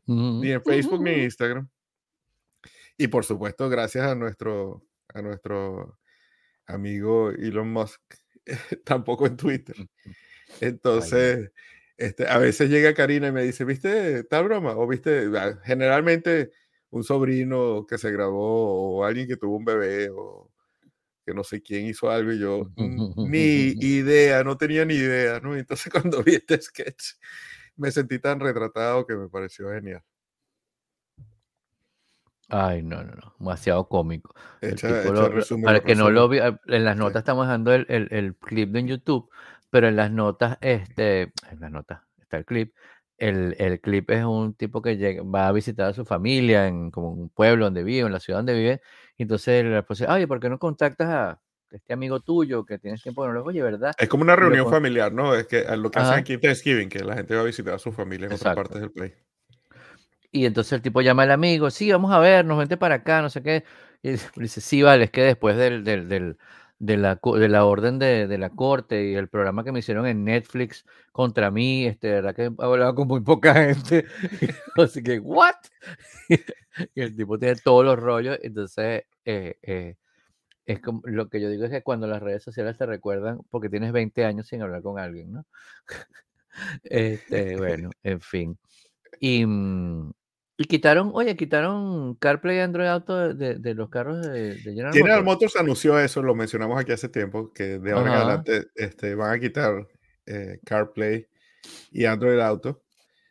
[0.04, 1.68] ni en Facebook ni en Instagram.
[2.96, 5.98] Y por supuesto, gracias a nuestro, a nuestro
[6.66, 8.00] amigo Elon Musk,
[8.84, 9.76] tampoco en Twitter.
[10.60, 11.50] Entonces,
[11.96, 14.76] este, a veces llega Karina y me dice, ¿viste tal broma?
[14.76, 15.30] O viste,
[15.64, 16.50] generalmente
[16.90, 20.50] un sobrino que se grabó o alguien que tuvo un bebé o
[21.26, 25.40] que no sé quién hizo algo y yo mm, ni idea, no tenía ni idea,
[25.40, 25.56] ¿no?
[25.56, 27.14] Entonces cuando vi este sketch
[27.76, 30.02] me sentí tan retratado que me pareció genial.
[32.48, 34.34] Ay, no, no, no, demasiado cómico.
[35.64, 38.84] para que no lo vi, en las notas estamos dando el, el, el, clip de
[38.84, 39.30] YouTube,
[39.70, 42.74] pero en las notas, este, en las notas está el clip,
[43.16, 46.90] el, el, clip es un tipo que llega, va a visitar a su familia en
[46.90, 48.80] como un pueblo donde vive, en la ciudad donde vive,
[49.16, 53.02] y entonces le dice, oye, ¿por qué no contactas a este amigo tuyo que tienes
[53.02, 53.92] tiempo no lo oye, verdad?
[53.98, 55.34] Es como una reunión familiar, ¿no?
[55.34, 57.78] Es que lo que hacen aquí en Thanksgiving, que la gente va a visitar a
[57.78, 59.14] su familia en otras partes del país.
[60.34, 63.30] Y entonces el tipo llama al amigo, sí, vamos a vernos, vente para acá, no
[63.30, 63.64] sé qué.
[64.02, 66.36] Y dice, sí, vale, es que después del, del, del
[66.80, 70.06] de la, de la orden de, de, la corte y el programa que me hicieron
[70.08, 74.06] en Netflix contra mí, este, de verdad que he hablado con muy poca gente.
[74.76, 75.54] Así que, ¿what?
[76.96, 78.36] y el tipo tiene todos los rollos.
[78.42, 79.94] Entonces, eh, eh,
[80.66, 83.68] es como, lo que yo digo es que cuando las redes sociales te recuerdan, porque
[83.70, 85.46] tienes 20 años sin hablar con alguien, ¿no?
[86.82, 88.58] este, bueno, en fin.
[89.20, 90.12] Y, mm,
[90.56, 95.56] y quitaron, oye, quitaron CarPlay Android Auto de, los carros de, General, General Motors.
[95.56, 99.40] anunció eso, lo mencionamos aquí hace tiempo, que de ahora en adelante este, van a
[99.40, 99.88] quitar
[100.26, 101.26] eh, CarPlay
[101.90, 102.82] y Android Auto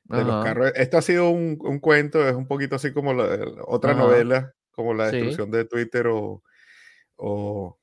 [0.05, 0.73] de los carros.
[0.75, 5.09] Esto ha sido un, cuento, es un poquito así como la, otra novela, como la
[5.09, 6.43] destrucción de Twitter o,
[7.15, 7.77] o,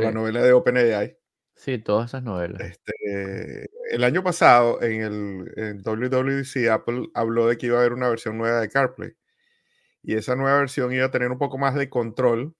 [0.00, 1.16] la novela de OpenAI.
[1.60, 2.58] Sí, todas esas novelas.
[2.62, 8.08] Este, el año pasado, en el WWDC, Apple habló de que iba a haber una
[8.08, 9.12] versión nueva de CarPlay.
[10.02, 12.54] Y esa nueva versión iba a tener un poco más de control,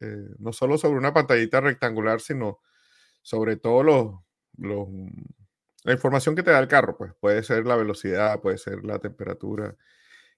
[0.00, 2.60] eh, no solo sobre una pantallita rectangular, sino
[3.20, 4.88] sobre todo los,
[5.84, 6.96] la información que te da el carro.
[6.96, 9.76] Pues puede ser la velocidad, puede ser la temperatura.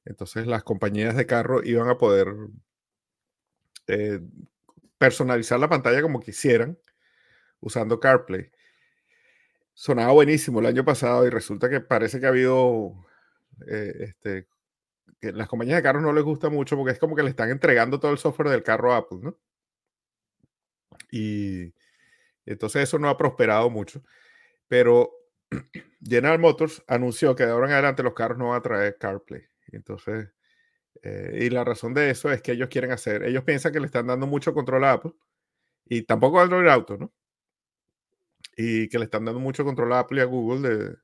[0.05, 2.35] Entonces las compañías de carro iban a poder
[3.87, 4.19] eh,
[4.99, 6.77] personalizar la pantalla como quisieran
[7.62, 8.51] usando CarPlay.
[9.72, 12.92] Sonaba buenísimo el año pasado y resulta que parece que ha habido,
[13.66, 14.46] eh, este,
[15.18, 17.51] que las compañías de carros no les gusta mucho porque es como que le están
[17.51, 19.38] entregando todo el software del carro a Apple, ¿no?
[21.11, 21.72] Y
[22.46, 24.03] entonces eso no ha prosperado mucho.
[24.68, 25.12] Pero
[26.03, 29.42] General Motors anunció que de ahora en adelante los carros no van a traer CarPlay.
[29.72, 30.31] Entonces,
[31.03, 33.87] eh, y la razón de eso es que ellos quieren hacer, ellos piensan que le
[33.87, 35.12] están dando mucho control a Apple
[35.87, 37.12] y tampoco a Android Auto, ¿no?
[38.57, 40.97] Y que le están dando mucho control a Apple y a Google de,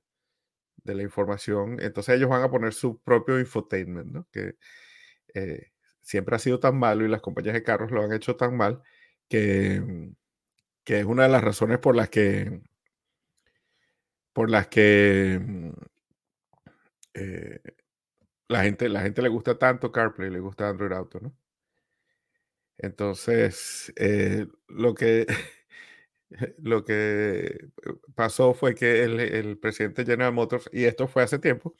[0.84, 1.78] de la información.
[1.80, 4.28] Entonces ellos van a poner su propio infotainment, ¿no?
[4.32, 4.56] Que
[5.34, 8.56] eh, siempre ha sido tan malo y las compañías de carros lo han hecho tan
[8.56, 8.82] mal
[9.28, 10.14] que, mm,
[10.84, 12.62] que es una de las razones por las que
[14.32, 15.70] por las que mm,
[17.14, 17.60] eh,
[18.48, 21.34] la gente, la gente le gusta tanto CarPlay, le gusta Android Auto, ¿no?
[22.78, 25.26] Entonces, eh, lo que
[26.58, 27.68] lo que
[28.14, 31.74] pasó fue que el, el, presidente General Motors, y esto fue hace tiempo,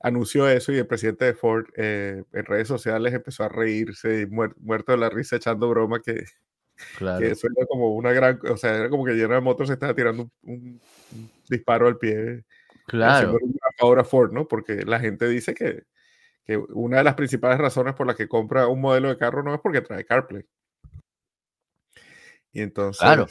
[0.00, 4.26] anunció eso y el presidente de Ford eh, en redes sociales empezó a reírse y
[4.26, 6.24] muerto de la risa echando broma que,
[6.98, 10.30] que, eso era como una gran, o sea, era como que General Motors estaba tirando
[10.42, 10.80] un,
[11.48, 12.44] disparo al pie.
[12.86, 13.38] Claro.
[13.80, 14.46] Ahora Ford, ¿no?
[14.46, 15.84] Porque la gente dice que,
[16.44, 19.54] que una de las principales razones por las que compra un modelo de carro no
[19.54, 20.44] es porque trae CarPlay.
[22.54, 23.26] Y entonces, claro.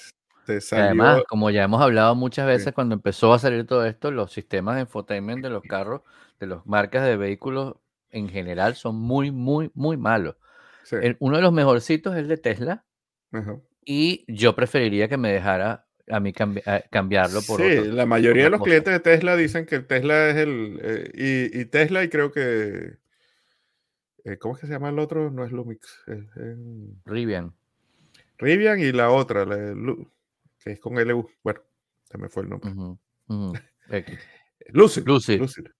[0.71, 4.75] Además, como ya hemos hablado muchas veces, cuando empezó a salir todo esto, los sistemas
[4.75, 6.01] de infotainment de los carros,
[6.39, 7.75] de las marcas de vehículos
[8.11, 10.35] en general, son muy, muy, muy malos.
[11.19, 12.83] uno de los mejorcitos es el de Tesla.
[13.85, 18.61] Y yo preferiría que me dejara a mí cambiarlo por sí, la mayoría de los
[18.61, 20.79] clientes de Tesla dicen que Tesla es el...
[20.81, 22.97] Eh, y, Tesla y creo que...
[24.25, 25.31] Eh, ¿Cómo es que se llama el otro?
[25.31, 26.03] No es Lumix.
[26.07, 26.23] Es,
[27.05, 27.53] Rivian.
[28.43, 29.73] Rivian y la otra, la,
[30.59, 31.29] que es con LU.
[31.43, 31.61] Bueno,
[32.03, 32.71] se me fue el nombre.
[34.69, 35.05] Lucid.
[35.05, 35.41] Lucid.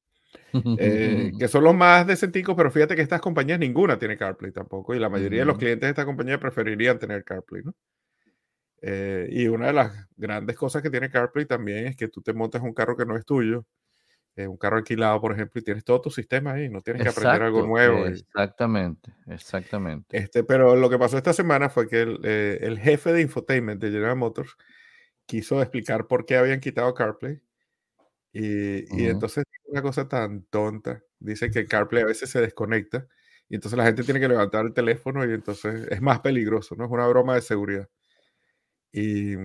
[0.54, 4.94] Eh, que son los más decenticos, pero fíjate que estas compañías ninguna tiene CarPlay tampoco,
[4.94, 7.76] y la mayoría de los clientes de esta compañía preferirían tener CarPlay, ¿no?
[8.82, 12.34] Eh, y una de las grandes cosas que tiene CarPlay también es que tú te
[12.34, 13.66] montas un carro que no es tuyo,
[14.36, 17.10] eh, un carro alquilado, por ejemplo, y tienes todo tu sistema ahí, no tienes que
[17.10, 18.06] aprender algo nuevo.
[18.06, 20.18] Exactamente, exactamente.
[20.18, 23.92] Este, pero lo que pasó esta semana fue que el, el jefe de infotainment de
[23.92, 24.58] General Motors
[25.26, 27.42] quiso explicar por qué habían quitado CarPlay.
[28.32, 29.44] Y, y entonces
[29.74, 31.04] una cosa tan tonta.
[31.20, 33.08] Dice que CarPlay a veces se desconecta
[33.50, 36.86] y entonces la gente tiene que levantar el teléfono y entonces es más peligroso, ¿no?
[36.86, 37.90] Es una broma de seguridad.
[38.92, 39.36] Y,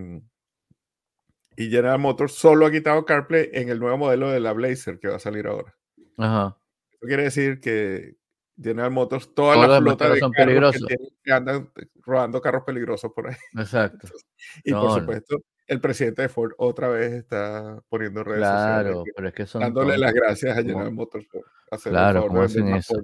[1.59, 5.09] y General Motors solo ha quitado CarPlay en el nuevo modelo de la Blazer que
[5.09, 5.75] va a salir ahora.
[6.17, 6.57] Ajá.
[6.93, 8.17] Eso quiere decir que
[8.57, 10.77] General Motors, toda la flota de carros
[11.25, 13.37] que, andan rodando carros peligrosos por ahí.
[13.57, 14.07] Exacto.
[14.65, 19.13] y por supuesto, el presidente de Ford otra vez está poniendo redes claro, sociales.
[19.17, 22.69] pero es que son dándole las gracias a General Motors por hacer claro, ¿cómo hacen
[22.69, 22.95] eso?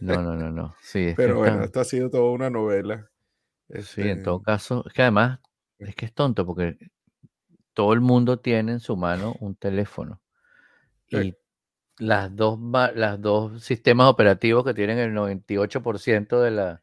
[0.00, 0.74] No, no, no, no.
[0.80, 3.10] Sí, pero bueno, esto ha sido toda una novela.
[3.82, 5.40] Sí, en todo este caso, es que además
[5.78, 6.78] es que es tonto porque
[7.78, 10.20] todo el mundo tiene en su mano un teléfono.
[11.10, 11.36] Y
[11.98, 12.58] las dos,
[12.96, 16.82] las dos sistemas operativos que tienen el 98% de la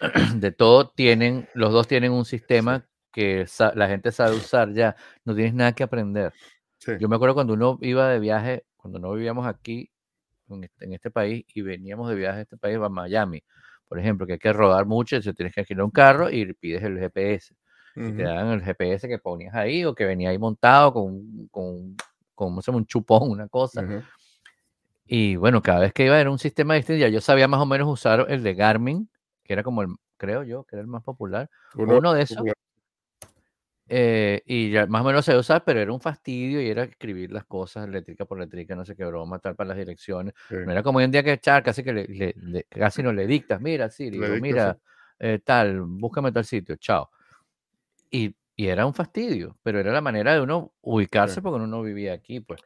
[0.36, 5.34] de todo tienen, los dos tienen un sistema que la gente sabe usar ya, no
[5.34, 6.34] tienes nada que aprender.
[7.00, 9.90] Yo me acuerdo cuando uno iba de viaje, cuando no vivíamos aquí
[10.50, 13.42] en este, este país y veníamos de viaje a este país, a Miami,
[13.88, 16.82] por ejemplo, que hay que rodar mucho, entonces tienes que alquilar un carro y pides
[16.82, 17.56] el GPS.
[17.96, 21.96] Y te dan el GPS que ponías ahí o que venía ahí montado con, con,
[22.34, 23.84] con, un chupón, una cosa.
[25.06, 27.66] Y bueno, cada vez que iba era un sistema distinto, ya yo sabía más o
[27.66, 29.08] menos usar el de Garmin,
[29.42, 31.50] que era como el, creo yo, que era el más popular.
[31.74, 32.38] Uno, de esos.
[33.86, 37.30] Eh, y ya más o menos se usar, pero era un fastidio y era escribir
[37.30, 40.34] las cosas eléctrica por eléctrica, no sé qué broma, tal para las direcciones.
[40.50, 43.60] No era como hoy en día que echar, casi que le, casi no le dictas,
[43.60, 44.78] mira, Siri, mira,
[45.18, 47.10] eh, tal, búscame tal sitio, chao.
[48.10, 51.82] Y, y, era un fastidio, pero era la manera de uno ubicarse porque uno no
[51.82, 52.60] vivía aquí, pues.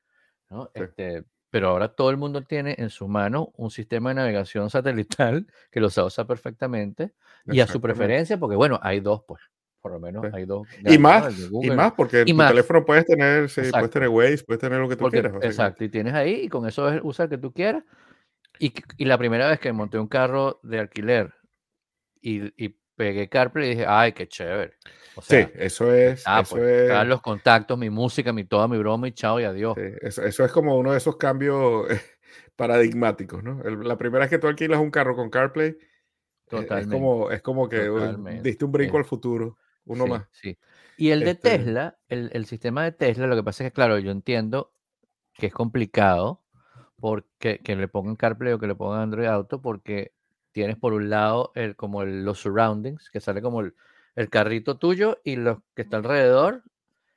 [0.50, 0.70] ¿no?
[0.74, 5.46] Este, pero ahora todo el mundo tiene en su mano un sistema de navegación satelital
[5.70, 7.14] que lo usar perfectamente
[7.46, 9.40] y a su preferencia, porque bueno, hay dos, pues
[9.80, 10.66] por lo menos hay dos.
[10.84, 14.60] Y más, y más, porque en tu teléfono puedes tener, sí, puedes tener Waze, puedes
[14.60, 15.32] tener lo que tú quieras.
[15.42, 17.84] Exacto, y tienes ahí, y con eso es usar que tú quieras.
[18.58, 21.32] Y, y, la primera vez que monté un carro de alquiler
[22.20, 24.74] y, y pegué CarPlay, dije, ay, qué chévere.
[25.22, 26.24] sí, eso es.
[26.26, 27.06] Ah, eso pues, es...
[27.06, 29.78] los contactos, mi música, mi toda mi broma y chao y adiós.
[30.02, 31.86] eso, eso, es como uno de esos cambios
[32.56, 33.62] paradigmáticos, ¿no?
[33.62, 35.76] la primera vez que tú alquilas un carro con CarPlay,
[36.48, 36.94] Totalmente.
[36.94, 37.90] Es como, es como que
[38.42, 39.58] diste un brinco al futuro.
[39.84, 40.26] Uno más.
[40.32, 40.58] Sí.
[40.96, 43.74] Y el de este Tesla, el, el, sistema de Tesla, lo que pasa es que,
[43.74, 44.72] claro, yo entiendo
[45.34, 46.42] que es complicado
[46.98, 50.12] porque que le pongan CarPlay o que le pongan Android Auto porque
[50.52, 53.74] tienes por un lado el, como los surroundings, que sale como el,
[54.16, 56.62] el, carrito tuyo y los que está alrededor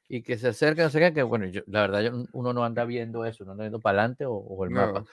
[0.08, 3.26] y que se acercan, no sé que bueno, yo, la verdad uno no anda viendo
[3.26, 5.06] eso, uno anda viendo para adelante o, el mapa.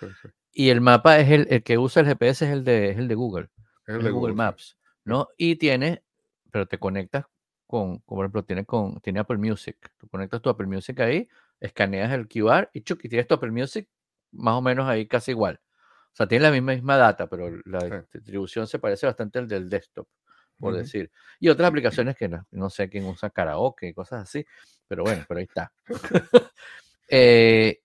[0.52, 3.06] Y el mapa es el, el, que usa el GPS es el de, es el
[3.06, 3.48] de Google,
[3.86, 5.28] es el de Google, Maps, ¿no?
[5.36, 6.02] Y tiene,
[6.50, 7.26] pero te conectas
[7.66, 9.76] con, como por ejemplo, tiene, con, tiene Apple Music.
[9.98, 11.28] Tú conectas tu Apple Music ahí,
[11.60, 13.88] escaneas el QR y chuc, y tienes tu Apple Music
[14.32, 15.60] más o menos ahí casi igual.
[16.18, 19.68] O sea, tiene la misma, misma data, pero la distribución se parece bastante al del
[19.68, 20.08] desktop,
[20.58, 21.12] por decir.
[21.38, 24.44] Y otras aplicaciones que no, no, sé quién usa karaoke y cosas así,
[24.88, 25.72] pero bueno, pero ahí está.
[27.10, 27.80] Eh,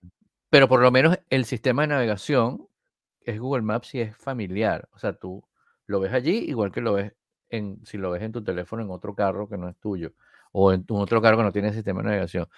[0.50, 2.68] pero por lo menos el sistema de navegación
[3.22, 4.90] es Google Maps y es familiar.
[4.92, 5.42] O sea, tú
[5.86, 7.14] lo ves allí igual que lo ves
[7.50, 10.12] en, si lo ves en tu teléfono en otro carro que no es tuyo
[10.52, 12.50] o en otro carro que no tiene sistema de navegación.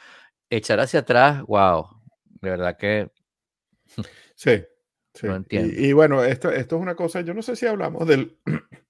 [0.50, 1.88] Echar hacia atrás, wow,
[2.42, 3.12] de verdad que...
[4.34, 4.66] Sí,
[5.16, 5.28] sí.
[5.28, 5.74] No entiendo.
[5.76, 8.38] Y, bueno, esto, esto es una cosa, yo no sé si hablamos del,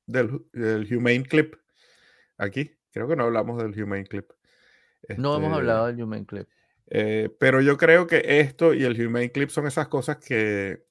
[0.06, 1.56] del, Humane Clip
[2.38, 4.30] aquí, creo que no hablamos del Humane Clip.
[5.18, 6.48] no hemos este, hablado del Humane Clip.
[6.88, 10.86] Eh, pero yo creo que esto y el Humane Clip son esas cosas que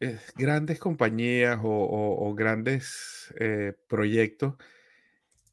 [0.00, 4.54] eh, grandes compañías o, grandes eh, proyectos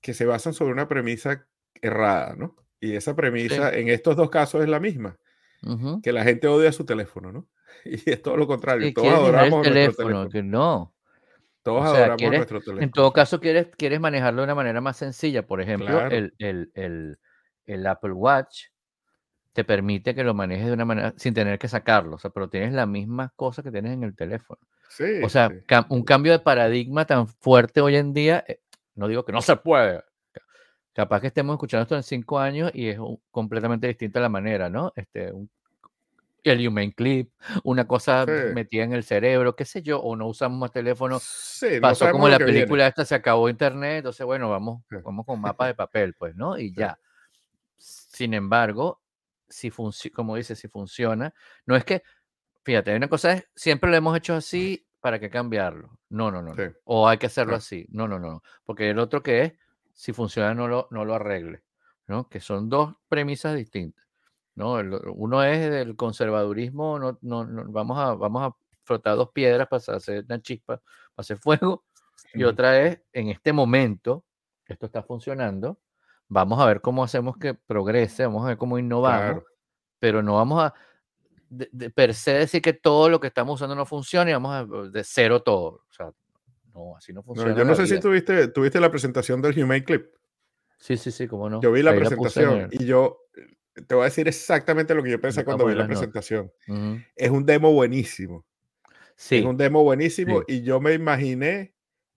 [0.02, 1.48] que se basan sobre una premisa
[1.82, 2.56] errada, ¿no?
[2.80, 5.18] Y esa premisa en estos dos casos es la misma,
[6.02, 7.48] que la gente odia su teléfono, ¿no?
[7.86, 10.94] Y es todo lo contrario, todos adoramos el teléfono, que no.
[11.62, 12.84] Todos adoramos nuestro teléfono.
[12.84, 15.48] En todo caso, quieres, quieres manejarlo de una manera más sencilla.
[15.48, 17.18] Por ejemplo, el, el, el,
[17.66, 18.66] el, Apple Watch
[19.52, 22.50] te permite que lo manejes de una manera sin tener que sacarlo, o sea, pero
[22.50, 24.60] tienes la misma cosa que tienes en el teléfono.
[24.90, 25.50] Sí, o sea,
[25.90, 28.60] un cambio de paradigma tan fuerte hoy en día, eh,
[28.94, 30.04] no digo que no se puede,
[30.96, 32.98] capaz que estemos escuchando esto en cinco años y es
[33.30, 34.94] completamente distinta la manera, ¿no?
[34.96, 35.34] Este,
[36.44, 37.30] el Human Clip,
[37.64, 41.20] una cosa metida en el cerebro, qué sé yo, o no usamos más teléfono.
[41.20, 45.68] Sí, Pasó como la película esta, se acabó internet, entonces bueno, vamos, vamos con mapa
[45.68, 46.58] de papel, pues, ¿no?
[46.58, 46.98] Y ya.
[47.76, 49.02] Sin embargo,
[49.50, 49.70] si
[50.12, 51.34] como dice, si funciona,
[51.66, 52.04] no es que,
[52.64, 56.00] fíjate, una cosa es, siempre lo hemos hecho así, ¿para qué cambiarlo?
[56.10, 56.56] No, no, no.
[56.86, 57.86] O hay que hacerlo así.
[57.90, 58.42] No, no, no.
[58.64, 59.54] Porque el otro que es,
[59.96, 61.64] si funciona, no lo, no lo arregle.
[62.08, 62.30] ¿no?
[62.30, 64.06] Que son dos premisas distintas.
[64.54, 64.76] ¿no?
[65.14, 70.24] uno es del conservadurismo, no, no, vamos, a, vamos a frotar dos piedras para hacer
[70.24, 71.84] una chispa, para hacer fuego.
[72.34, 74.24] Y otra es, en este momento,
[74.66, 75.80] esto está funcionando,
[76.28, 79.44] vamos a ver cómo hacemos que progrese, vamos a ver cómo innovamos,
[80.00, 80.74] pero no vamos a
[81.50, 84.66] de, per se decir que todo lo que estamos usando no funciona y vamos a
[84.90, 85.84] de cero todo.
[85.90, 86.12] O sea,
[86.76, 87.56] no, así no funciona.
[87.56, 90.06] yo no sé si tuviste, tuviste la presentación del Humane Clip.
[90.78, 91.62] Sí, sí, sí, cómo no.
[91.62, 93.22] Yo vi la presentación y yo
[93.88, 96.52] te voy a decir exactamente lo que yo pensé cuando vi la presentación.
[97.16, 98.46] Es un demo buenísimo.
[99.16, 99.38] Sí.
[99.38, 101.74] Es un demo buenísimo y yo me imaginé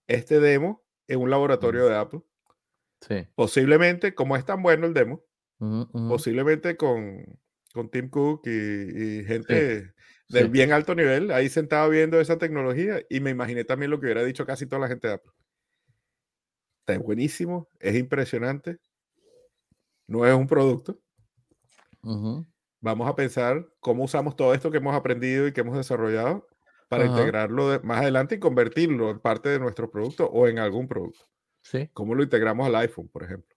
[0.07, 2.21] este demo en un laboratorio de Apple.
[3.01, 3.25] Sí.
[3.35, 5.23] Posiblemente, como es tan bueno el demo,
[5.91, 7.39] posiblemente con,
[7.73, 9.93] con Tim Cook y, gente
[10.29, 14.05] del bien alto nivel ahí sentado viendo esa tecnología y me imaginé también lo que
[14.05, 15.31] hubiera dicho casi toda la gente de Apple.
[16.85, 18.77] Está buenísimo, es impresionante,
[20.07, 20.99] no es un producto,
[22.81, 26.47] Vamos a pensar cómo usamos todo esto que hemos aprendido y que hemos desarrollado
[26.87, 31.25] para integrarlo más adelante y convertirlo en parte de nuestro producto o en algún producto.
[31.61, 31.89] Sí.
[31.93, 33.55] ¿Cómo lo integramos al iPhone, por ejemplo?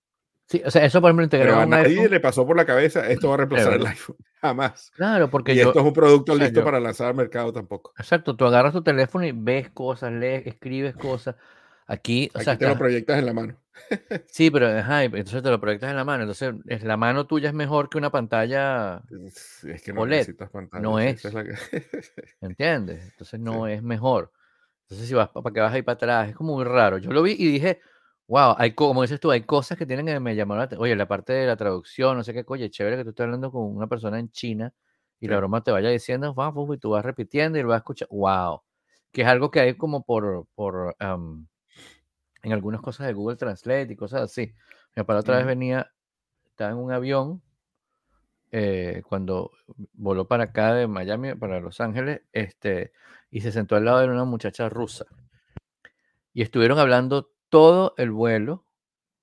[0.49, 3.09] Sí, o sea, eso por ejemplo integramos Pero a nadie le pasó por la cabeza
[3.09, 4.17] esto va a reemplazar el iPhone.
[4.43, 4.91] Jamás.
[4.97, 7.95] Claro, porque y esto es un producto listo para lanzar al mercado tampoco.
[7.97, 11.37] Exacto, tú agarras tu teléfono y ves cosas, lees, escribes cosas.
[11.87, 13.57] Aquí, o sea, te lo proyectas en la mano.
[14.27, 16.25] sí, pero entonces te lo proyectas en la mano.
[16.25, 19.03] Entonces, es, la mano tuya es mejor que una pantalla
[19.63, 20.83] es que no necesitas pantalla.
[20.83, 21.23] No es.
[22.41, 23.11] ¿Entiendes?
[23.11, 24.33] Entonces no es mejor.
[24.83, 26.99] Entonces, si vas para que vas ahí para atrás, es como muy raro.
[26.99, 27.81] Yo lo vi y dije,
[28.29, 30.85] wow, hay, como dices tú, hay cosas que tienen que me llamaron la atención.
[30.85, 33.51] Oye, la parte de la traducción, no sé qué, oye, chévere que tú estés hablando
[33.51, 34.73] con una persona en China
[35.21, 37.79] y la broma te vaya diciendo, wow, y tú vas repitiendo y lo vas a
[37.79, 38.63] escuchar, wow.
[39.13, 43.97] Que es algo que hay como por, por en algunas cosas de Google Translate y
[43.97, 44.55] cosas así.
[44.97, 45.93] Mi papá otra vez venía,
[46.47, 47.43] estaba en un avión
[48.51, 49.53] eh, cuando
[49.95, 52.93] voló para acá de Miami, para Los Ángeles, este,
[53.31, 55.07] y se sentó al lado de una muchacha rusa.
[56.35, 58.65] Y estuvieron hablando todo el vuelo,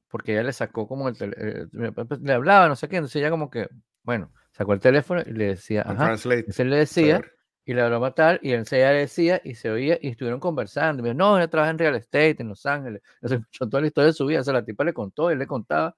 [0.08, 3.32] porque ella le sacó como el teléfono, pues, le hablaba, no sé qué, entonces ella
[3.32, 3.68] como que,
[4.04, 7.24] bueno, sacó el teléfono y le decía, ajá, se le decía,
[7.65, 11.00] y la broma tal, y él se decía y se oía, y estuvieron conversando.
[11.00, 13.02] Y me dijo, no, ella trabaja en real estate en Los Ángeles.
[13.22, 14.42] Entonces, toda la historia de su vida.
[14.42, 15.96] O sea, la tipa le contó, él le contaba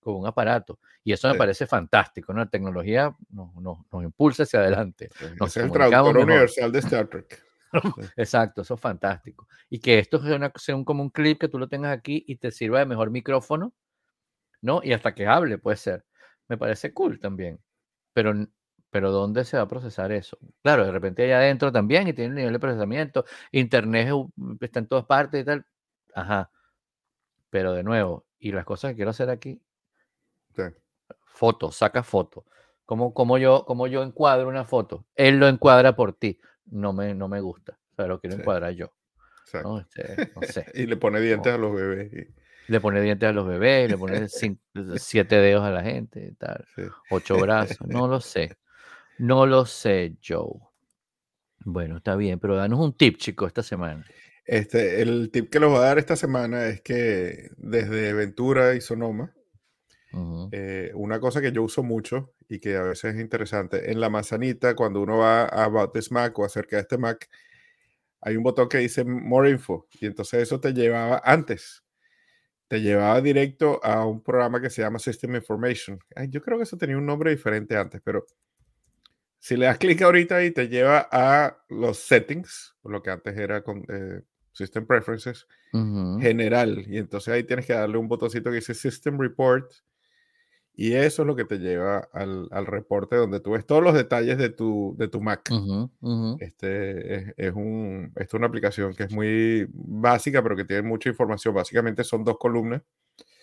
[0.00, 0.78] con un aparato.
[1.02, 2.40] Y eso me parece fantástico, ¿no?
[2.40, 5.10] La tecnología nos, nos, impulsa hacia adelante.
[5.46, 7.42] es el traductor universal de Star Trek.
[8.16, 9.48] Exacto, eso es fantástico.
[9.70, 12.24] Y que esto sea, una, sea un, como un clip que tú lo tengas aquí
[12.26, 13.74] y te sirva de mejor micrófono,
[14.62, 14.80] ¿no?
[14.82, 16.04] Y hasta que hable, puede ser.
[16.48, 17.60] Me parece cool también.
[18.14, 18.34] Pero
[18.90, 20.38] pero ¿dónde se va a procesar eso?
[20.62, 24.08] Claro, de repente allá adentro también y tiene un nivel de procesamiento, internet
[24.60, 25.66] está en todas partes y tal.
[26.14, 26.50] Ajá.
[27.50, 29.60] Pero de nuevo, y las cosas que quiero hacer aquí,
[31.26, 32.44] foto, saca foto.
[32.86, 35.06] ¿Cómo, yo, ¿Cómo yo encuadro una foto?
[35.14, 36.38] Él lo encuadra por ti.
[36.66, 37.78] No me, no me gusta.
[37.92, 38.92] O sea, lo quiero encuadrar yo.
[39.62, 39.80] ¿no?
[39.80, 40.66] Este, sé.
[40.74, 42.28] y le pone dientes a los bebés.
[42.66, 44.26] Le pone dientes a los bebés, le pone
[44.96, 46.64] siete dedos a la gente, tal,
[47.10, 48.56] ocho brazos, no lo sé.
[49.18, 50.60] No lo sé, Joe.
[51.60, 54.04] Bueno, está bien, pero danos un tip, chico, esta semana.
[54.44, 58.80] Este, el tip que les voy a dar esta semana es que desde Ventura y
[58.80, 59.32] Sonoma,
[60.52, 64.10] eh, una cosa que yo uso mucho y que a veces es interesante, en la
[64.10, 67.28] manzanita, cuando uno va a About this Mac o acerca de este Mac,
[68.20, 71.84] hay un botón que dice More Info y entonces eso te llevaba antes,
[72.68, 75.98] te llevaba directo a un programa que se llama System Information.
[76.28, 78.26] yo creo que eso tenía un nombre diferente antes, pero
[79.44, 83.62] si le das clic ahorita y te lleva a los settings, lo que antes era
[83.62, 84.22] con eh,
[84.54, 86.84] System Preferences, general.
[86.88, 89.70] Y entonces ahí tienes que darle un botoncito que dice System Report.
[90.76, 93.94] Y eso es lo que te lleva al, al reporte donde tú ves todos los
[93.94, 95.48] detalles de tu, de tu Mac.
[96.40, 101.08] Este es, es, un, es una aplicación que es muy básica, pero que tiene mucha
[101.08, 101.54] información.
[101.54, 102.82] Básicamente son dos columnas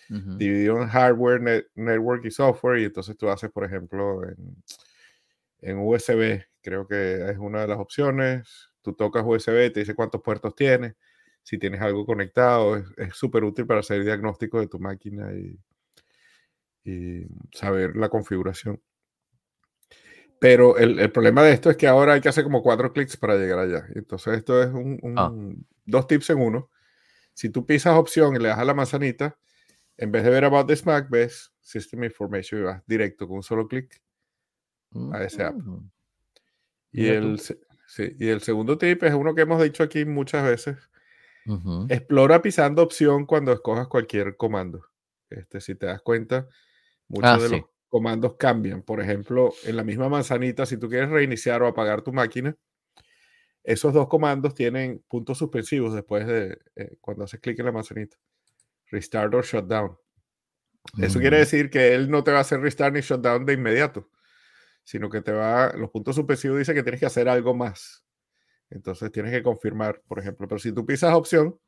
[0.09, 2.79] dividido en hardware, network y software.
[2.79, 4.57] Y entonces tú haces, por ejemplo, en
[5.61, 8.69] en USB, creo que es una de las opciones.
[8.81, 10.95] Tú tocas USB, te dice cuántos puertos tienes,
[11.43, 15.57] si tienes algo conectado, es súper útil para hacer diagnóstico de tu máquina y,
[17.53, 18.81] saber la configuración.
[20.39, 23.35] Pero el, problema de esto es que ahora hay que hacer como cuatro clics para
[23.35, 23.85] llegar allá.
[23.93, 25.31] Entonces esto es un, ah.
[25.85, 26.69] dos tips en uno.
[27.33, 29.37] Si tú pisas opción y le das a la manzanita,
[29.97, 33.43] en vez de ver About this Mac, ves System Information y vas directo con un
[33.43, 34.01] solo clic
[35.13, 35.55] a ese app.
[35.55, 35.91] Mm.
[36.93, 37.39] Y el,
[38.17, 40.77] y el segundo tip es uno que hemos dicho aquí muchas veces.
[41.89, 44.85] Explora pisando opción cuando escojas cualquier comando.
[45.29, 46.47] Este, si te das cuenta,
[47.11, 48.81] muchos ah, de los comandos cambian.
[48.81, 52.55] Por ejemplo, en la misma manzanita, si tú quieres reiniciar o apagar tu máquina,
[53.63, 58.17] esos dos comandos tienen puntos suspensivos después de eh, cuando haces clic en la manzanita.
[58.87, 59.97] Restart o shutdown.
[60.97, 64.09] Eso quiere decir que él no te va a hacer restart ni shutdown de inmediato
[64.83, 68.03] sino que te va, los puntos suspensivos dice que tienes que hacer algo más.
[68.69, 71.59] Entonces tienes que confirmar, por ejemplo, pero si tú pisas opción,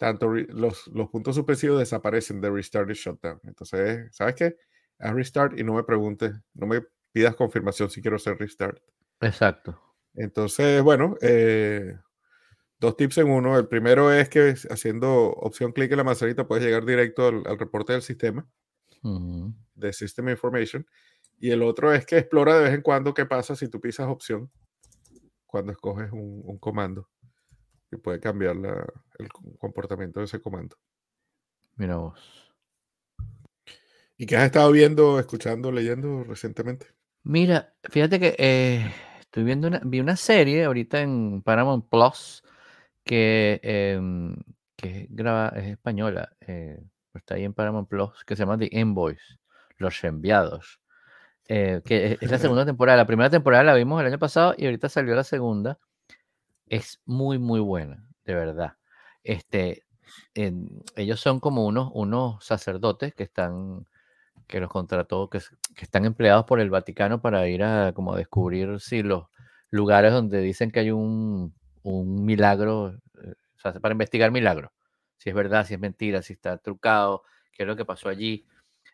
[0.00, 3.38] tanto los, los puntos suspensivos desaparecen de restart y shutdown.
[3.42, 4.56] Entonces, ¿sabes qué?
[4.98, 6.80] Haz restart y no me preguntes, no me
[7.12, 8.78] pidas confirmación si quiero hacer restart.
[9.20, 9.78] Exacto.
[10.14, 11.98] Entonces, bueno, eh,
[12.78, 13.58] dos tips en uno.
[13.58, 17.92] El primero es que haciendo opción clic en la manzanita puedes llegar directo al, reporte
[17.92, 18.48] del sistema,
[19.74, 20.86] de System Information.
[21.38, 24.08] Y el otro es que explora de vez en cuando qué pasa si tú pisas
[24.08, 24.50] opción
[25.44, 27.10] cuando escoges un, comando
[27.90, 28.56] que puede cambiar
[29.20, 30.76] el comportamiento de ese comando.
[31.76, 32.50] Mira vos.
[34.16, 36.86] ¿Y qué has estado viendo, escuchando, leyendo recientemente?
[37.22, 42.42] Mira, fíjate que eh, estoy viendo una, vi una serie ahorita en Paramount Plus
[43.04, 44.36] que, em,
[44.76, 45.08] que es,
[45.56, 46.82] es española, eh,
[47.14, 49.38] está ahí en Paramount Plus, que se llama The Invoice,
[49.78, 50.80] Los Enviados.
[51.48, 52.98] Eh, que es la segunda temporada.
[52.98, 55.78] La primera temporada la vimos el año pasado y ahorita salió la segunda.
[56.66, 58.76] Es muy, muy buena, de verdad.
[59.22, 59.84] Este,
[60.96, 63.86] ellos son como unos, unos sacerdotes que están,
[64.46, 65.40] que los contrató, que,
[65.74, 69.26] que, están empleados por el Vaticano para ir a como descubrir si los
[69.70, 74.72] lugares donde dicen que hay un, un milagro, eh, o sea, para investigar milagros,
[75.16, 78.46] si es verdad, si es mentira, si está trucado, qué es lo que pasó allí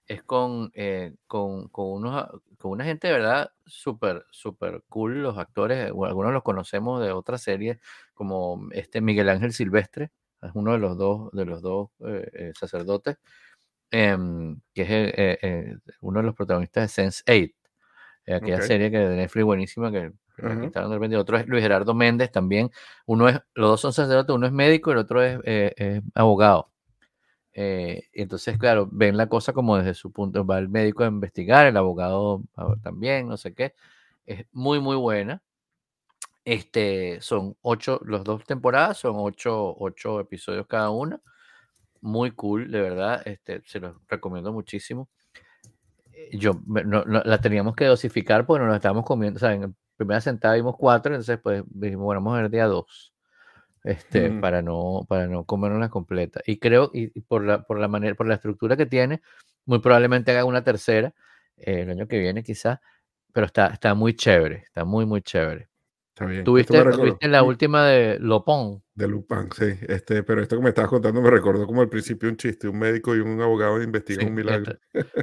[0.06, 2.26] es con, eh, con, con, unos,
[2.58, 7.42] con una gente de verdad súper, súper cool, los actores, algunos los conocemos de otras
[7.42, 7.78] series,
[8.14, 10.10] como este Miguel Ángel Silvestre,
[10.42, 13.16] es uno de los dos, de los dos eh, eh, sacerdotes,
[13.90, 19.44] em, que es uno de los protagonistas de Sense 8, aquella serie que de Netflix
[19.44, 22.70] buenísima que de Otro es Luis Gerardo Méndez también.
[23.06, 26.70] Uno es, los dos son sacerdotes, uno es médico y el otro es, es abogado.
[27.58, 31.66] Eh, entonces, claro, ven la cosa como desde su punto, va el médico a investigar,
[31.66, 32.42] el abogado
[32.82, 33.74] también, no sé qué.
[34.26, 35.42] Es muy, muy buena.
[36.44, 41.18] Este, son ocho, los dos temporadas, son ocho, ocho episodios cada una.
[42.02, 43.22] Muy cool, de verdad.
[43.26, 45.08] Este, se los recomiendo muchísimo.
[46.12, 49.74] Eh, yo, no, la teníamos que dosificar porque nos la estábamos comiendo, o sea, en
[49.96, 53.15] primera sentada vimos cuatro, entonces pues bueno, vamos a ver día dos
[53.86, 56.40] este, para no, para no comernos completa.
[56.44, 59.22] Y creo, y, por, la, por la manera, por la estructura que tiene,
[59.64, 61.14] muy probablemente haga una tercera
[61.56, 62.80] eh, el año que viene quizás,
[63.32, 65.68] pero está, está muy chévere, está muy, muy chévere.
[66.08, 66.44] Está bien.
[66.44, 68.82] ¿Tuviste, ¿tuviste la última de Lopón?
[68.94, 69.78] De Lupin, sí.
[69.86, 72.78] Este, pero esto que me estabas contando me recordó como al principio un chiste, un
[72.78, 74.78] médico y un abogado investigan un milagro.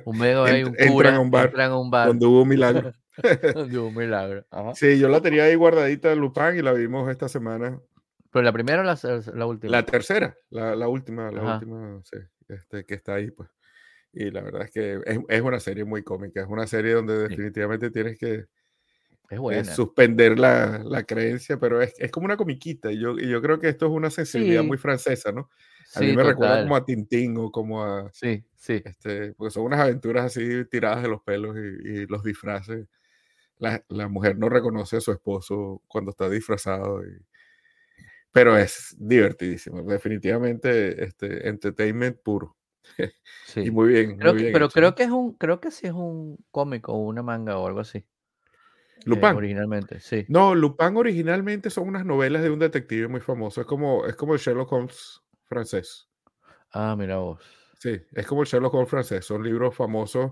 [0.06, 2.08] un médico y un cura a un bar, entran a un bar.
[2.08, 2.94] donde hubo un milagro.
[3.56, 4.46] donde hubo un milagro.
[4.76, 7.82] Sí, yo la tenía ahí guardadita de Lupin y la vimos esta semana
[8.34, 9.72] ¿Pero la primera o la, última?
[9.72, 12.18] La tercera, la, última, la última, sí,
[12.50, 13.48] este, que está ahí, pues.
[14.12, 17.92] Y la verdad es que es, una serie muy cómica, es una serie donde definitivamente
[17.92, 18.46] tienes que
[19.30, 19.64] Es buena.
[19.64, 22.92] suspender la, la, creencia, pero es, es, como una comiquita.
[22.92, 25.52] Y yo, yo creo que esto es una sensibilidad muy francesa, ¿no?
[25.94, 28.10] A mí me recuerda como a Tintín o como a.
[28.14, 28.82] Sí, sí.
[28.84, 32.88] Este, porque son unas aventuras así tiradas de los pelos y, los disfraces.
[33.60, 37.04] La, la, mujer no reconoce a su esposo cuando está disfrazado.
[37.06, 37.16] Y,
[38.34, 39.84] pero es divertidísimo.
[39.84, 42.58] Definitivamente, este, entertainment puro.
[43.46, 43.62] Sí.
[43.62, 44.18] y muy bien.
[44.18, 46.98] Creo muy bien pero creo que es un, creo que sí es un cómico o
[46.98, 48.00] una manga o algo así.
[48.00, 48.06] Eh,
[49.06, 49.36] Lupin.
[49.36, 50.26] originalmente, sí.
[50.28, 53.62] No, Lupin originalmente son unas novelas de un detective muy famoso.
[53.62, 56.10] Es como, es como el Sherlock Holmes francés.
[56.72, 57.40] Ah, mira vos.
[57.80, 59.26] Sí, es como el Sherlock Holmes francés.
[59.26, 60.32] Son libros famosos.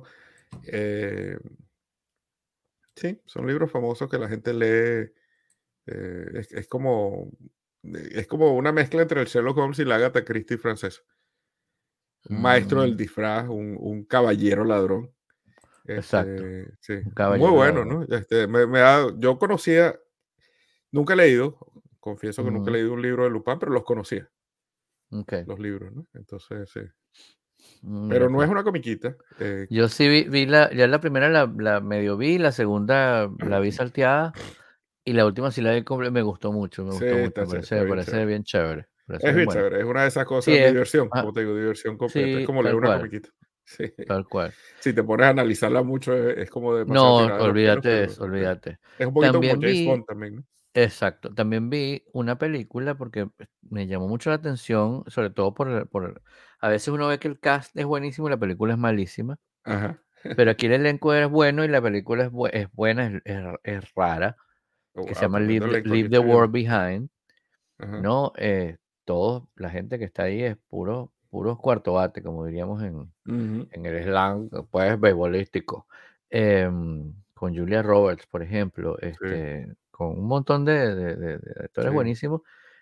[0.66, 1.38] Eh,
[2.96, 5.12] sí, son libros famosos que la gente lee.
[5.86, 7.32] Eh, es, como
[7.84, 11.02] es como una mezcla entre el Sherlock Holmes y la Agatha Christie francesa.
[12.30, 12.98] Un maestro del mm.
[12.98, 15.12] disfraz, un, caballero ladrón.
[15.86, 16.46] Exacto.
[16.46, 17.10] Este, sí.
[17.38, 18.04] Muy bueno, ¿no?
[18.04, 18.66] Este, me,
[19.18, 20.00] yo conocía,
[20.92, 21.58] nunca he leído,
[22.00, 24.30] confieso que nunca he leído un libro de Lupin, pero los conocía.
[25.10, 26.08] Los libros, ¿no?
[26.14, 26.82] Entonces, sí.
[27.82, 29.18] Mm, pero no es una comiquita.
[29.40, 33.72] Eh, yo sí vi, la, ya la primera la, medio vi, la segunda la vi
[33.72, 34.34] salteada
[35.04, 38.44] y la última sí la vi, me gustó mucho, me gustó mucho, me parece, bien
[38.44, 38.88] chévere.
[39.08, 42.40] Es bien chévere, es una de esas cosas de diversión, como te digo, diversión completa,
[42.40, 43.30] es como leer una comiquita.
[43.64, 43.86] Sí.
[44.06, 44.54] Tal cual.
[44.80, 48.80] Si te pones a analizarla mucho, es, como de No, olvídate eso, olvídate.
[49.00, 50.44] Es un poquito también como James Bond también, ¿no?
[50.74, 51.34] Exacto.
[51.34, 53.30] También vi una película porque
[53.70, 56.22] me llamó mucho la atención, sobre todo por, por
[56.60, 59.38] a veces uno ve que el cast es buenísimo y la película es malísima.
[59.64, 60.02] Ajá.
[60.36, 64.38] Pero aquí el elenco es bueno y la película es, es buena, es, es, rara.
[64.94, 67.10] Oh, que se llama Leave, the World Behind.
[67.78, 68.32] ¿No?
[68.38, 73.12] Eh, todos, la gente que está ahí es puro, puro cuarto bate, como diríamos en,
[73.26, 75.88] en el slang, pues, beisbolístico.
[76.30, 82.42] Em, con Julia Roberts, por ejemplo, este, con un montón de, de, actores buenísimos.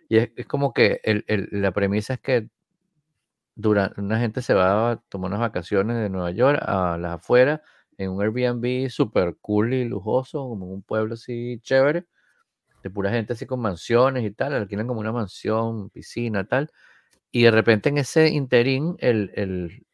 [0.10, 2.50] Y es, como que el, el, la premisa es que
[3.56, 7.62] durante, una gente se va a tomar unas vacaciones de Nueva York a las afueras
[8.00, 12.06] en un Airbnb súper cool y lujoso, como en un pueblo así chévere,
[12.84, 16.72] de pura gente así con mansiones y tal, alquilan como una mansión, piscina, tal.
[17.32, 19.86] Y de repente en ese interín, el, el,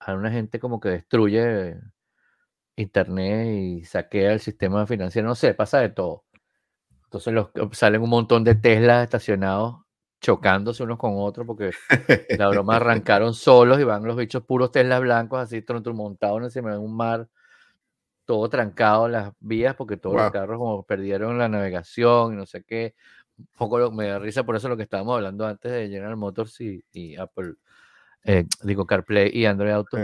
[0.00, 1.76] a una gente como que destruye
[2.76, 6.24] internet y saquea el sistema financiero, no sé, pasa de todo.
[7.04, 7.34] Entonces
[7.72, 9.76] salen un montón de Teslas estacionados
[10.22, 11.72] chocándose unos con otros porque
[12.38, 16.78] la broma arrancaron solos y van los bichos puros Teslas blancos así montados encima de
[16.78, 17.28] un mar
[18.32, 22.64] todo trancado las vías porque todos los carros como perdieron la navegación y no sé
[22.64, 22.94] qué.
[23.36, 26.58] Un poco me da risa por eso lo que estábamos hablando antes de General Motors
[26.58, 27.56] y, Apple,
[28.24, 29.98] eh, digo CarPlay y Android Auto.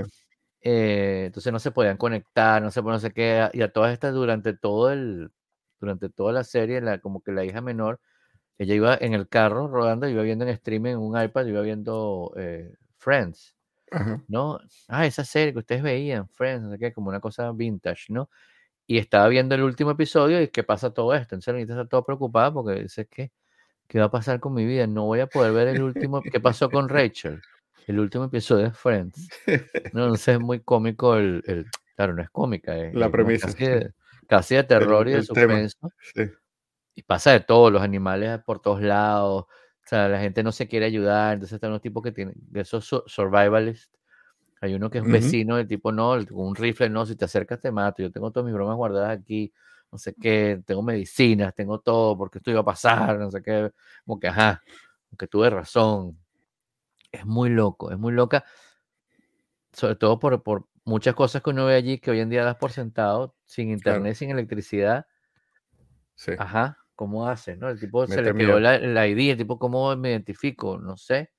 [0.60, 4.12] Eh, entonces no se podían conectar, no sé no sé qué, y a todas estas
[4.12, 5.30] durante todo el,
[5.80, 7.98] durante toda la serie, la, como que la hija menor,
[8.58, 12.34] ella iba en el carro rodando, iba viendo en streaming en un iPad, iba viendo
[12.36, 13.56] eh, Friends,
[14.28, 14.60] ¿no?
[14.88, 18.30] Ah, esa serie que ustedes veían, Friends, no sé qué, como una cosa vintage, ¿no?
[18.86, 21.34] Y estaba viendo el último episodio y qué pasa todo esto.
[21.34, 23.32] Entonces la está todo preocupada porque dice que
[23.88, 24.86] ¿qué va a pasar con mi vida?
[24.86, 27.40] No voy a poder ver el último, ¿qué pasó con Rachel?
[27.86, 29.28] El último episodio de Friends.
[29.94, 31.66] No, entonces es muy cómico el, el
[31.96, 33.48] claro, no es cómica, es, la premisa
[34.28, 35.90] casi de terror y de suspenso.
[36.94, 39.46] Y pasa de todo, los animales por todos lados,
[39.88, 42.60] o sea, la gente no se quiere ayudar, entonces están unos tipos que tienen, de
[42.60, 43.90] esos survivalists,
[44.60, 47.24] hay uno que es un vecino, el tipo no, con un rifle, no, si te
[47.24, 49.50] acercas te mato, yo tengo todas mis bromas guardadas aquí,
[49.90, 53.72] no sé qué, tengo medicinas, tengo todo, porque esto iba a pasar, no sé qué,
[54.04, 54.62] como que ajá,
[55.10, 56.18] aunque tuve razón.
[57.10, 58.44] Es muy loco, es muy loca,
[59.72, 62.56] sobre todo por, por muchas cosas que uno ve allí que hoy en día das
[62.56, 65.06] por sentado, sin internet, sin electricidad.
[66.14, 66.32] Sí.
[66.38, 67.56] Ajá, ¿cómo hace?
[67.56, 67.68] ¿no?
[67.68, 70.78] El tipo se le quedó la, la, ID, el tipo, ¿cómo me identifico?
[70.78, 71.30] No sé.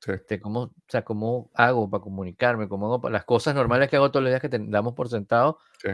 [0.00, 0.10] Sí.
[0.10, 2.68] Este, ¿cómo, o sea, ¿Cómo hago para comunicarme?
[2.68, 5.60] ¿Cómo hago para las cosas normales que hago todos los días que damos por sentado?
[5.80, 5.90] Sí.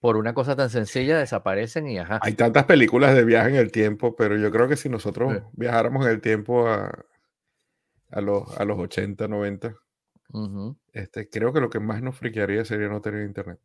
[0.00, 2.18] Por una cosa tan sencilla desaparecen y ajá.
[2.22, 6.06] Hay tantas películas de viaje en el tiempo, pero yo creo que si nosotros viajáramos
[6.06, 7.04] en el tiempo a,
[8.08, 9.74] a, los, a los 80, 90,
[10.94, 13.60] este, creo que lo que más nos friquearía sería no tener internet.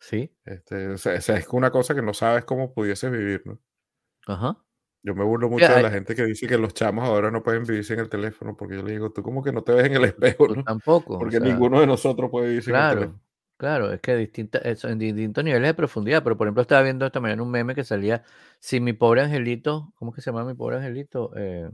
[0.00, 0.34] Sí.
[0.44, 3.60] Este, o sea, es una cosa que no sabes cómo pudieses vivir, ¿no?
[4.26, 4.58] Ajá.
[5.02, 7.64] Yo me burlo mucho de la gente que dice que los chamos ahora no pueden
[7.64, 9.94] vivir sin el teléfono, porque yo le digo, tú como que no te ves en
[9.94, 10.64] el espejo, ¿no?
[10.64, 11.18] Tampoco.
[11.18, 13.20] Porque ninguno de nosotros puede vivir sin el teléfono.
[13.56, 17.20] Claro, es que distinta, en distintos niveles de profundidad, pero por ejemplo estaba viendo esta
[17.20, 18.22] mañana un meme que salía,
[18.58, 21.30] si mi pobre angelito, ¿cómo es que se llama mi pobre angelito?
[21.36, 21.70] Eh,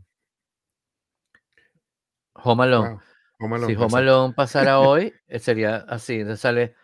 [2.34, 2.98] Home Alone.
[3.66, 6.20] Si Home Alone pasara hoy, eh, sería así.
[6.20, 6.74] Entonces sale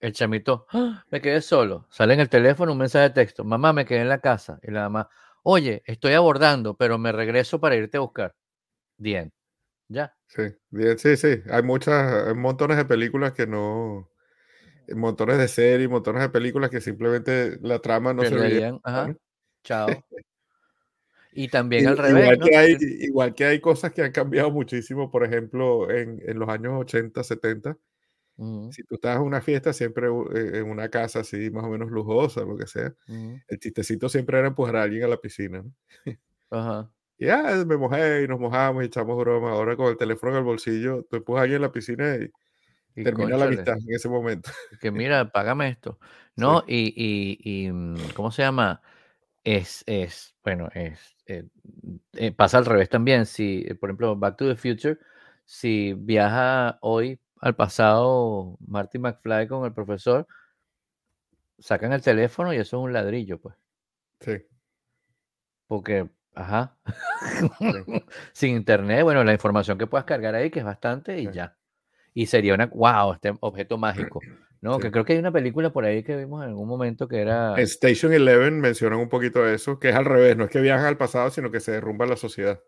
[0.00, 1.04] El chamito, ¡Ah!
[1.10, 1.86] me quedé solo.
[1.90, 3.44] Sale en el teléfono un mensaje de texto.
[3.44, 4.58] Mamá, me quedé en la casa.
[4.62, 5.08] Y la mamá,
[5.42, 8.34] oye, estoy abordando, pero me regreso para irte a buscar.
[8.96, 9.32] Bien.
[9.88, 10.14] Ya.
[10.26, 11.42] Sí, bien, sí, sí.
[11.50, 14.10] Hay muchas, hay montones de películas que no,
[14.94, 18.78] montones de series, montones de películas que simplemente la trama no se veía.
[19.64, 19.88] Chao.
[21.32, 22.22] y también al revés.
[22.22, 26.38] Igual, que hay, igual que hay cosas que han cambiado muchísimo, por ejemplo, en, en
[26.38, 27.76] los años 80, 70.
[28.70, 31.90] Si tú estás en una fiesta, siempre eh, en una casa así, más o menos
[31.90, 35.62] lujosa, lo que sea, el chistecito siempre era empujar a alguien a la piscina.
[35.62, 35.72] ¿no?
[36.50, 36.90] Ajá.
[37.18, 39.50] Y ya me mojé y nos mojamos y echamos broma.
[39.50, 43.02] Ahora con el teléfono en el bolsillo, tú empujas a alguien a la piscina y,
[43.02, 44.50] termina la amistad en ese momento.
[44.80, 45.98] Que mira, págame esto.
[46.36, 46.62] ¿No?
[46.68, 48.80] Y, y, y, mm, ¿cómo se llama?
[49.42, 51.44] Es, es bueno, es, eh,
[52.12, 53.26] eh, pasa al revés también.
[53.26, 54.98] Si, por ejemplo, Back to the Future,
[55.44, 60.26] si viaja hoy al pasado Marty McFly con el profesor,
[61.58, 63.56] sacan el teléfono y eso es un ladrillo, pues.
[64.20, 64.44] Sí.
[65.66, 66.76] Porque, ajá.
[68.32, 71.56] Sin internet, bueno, la información que puedas cargar ahí, que es bastante, y ya.
[72.14, 74.20] Y sería una, wow, este objeto mágico.
[74.60, 77.20] No, que creo que hay una película por ahí que vimos en algún momento que
[77.20, 77.54] era.
[77.54, 80.86] En Station Eleven mencionan un poquito eso, que es al revés, no es que viajan
[80.86, 82.60] al pasado, sino que se derrumba la sociedad.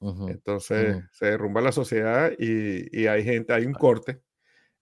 [0.00, 4.20] Entonces se derrumba la sociedad y, y, hay gente, hay un corte,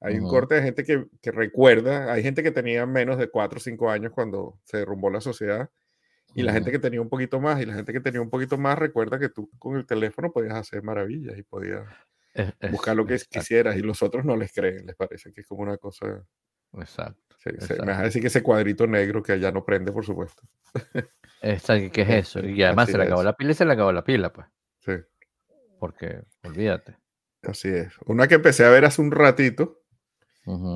[0.01, 3.57] hay un corte de gente que, que, recuerda, hay gente que tenía menos de 4
[3.57, 5.71] o 5 años cuando se derrumbó la sociedad
[6.35, 8.59] y la gente que tenía un poquito más y la gente que tenía un poquito
[8.59, 11.85] más recuerda que tú con el teléfono podías hacer maravillas y podías
[12.71, 15.62] buscar lo que quisieras y los otros no les creen, les parece que es como
[15.62, 16.25] una cosa...
[16.77, 17.23] Exacto.
[17.85, 20.43] me vas a decir que ese cuadrito negro que allá no prende, por supuesto.
[21.41, 22.45] Exacto, ¿qué es eso?
[22.45, 24.49] Y además se le acabó la pila y se le acabó la pila, pues.
[24.85, 24.93] Sí.
[25.78, 26.97] Porque, olvídate.
[27.43, 27.93] Así es.
[28.07, 29.82] Una que empecé a ver hace un ratito,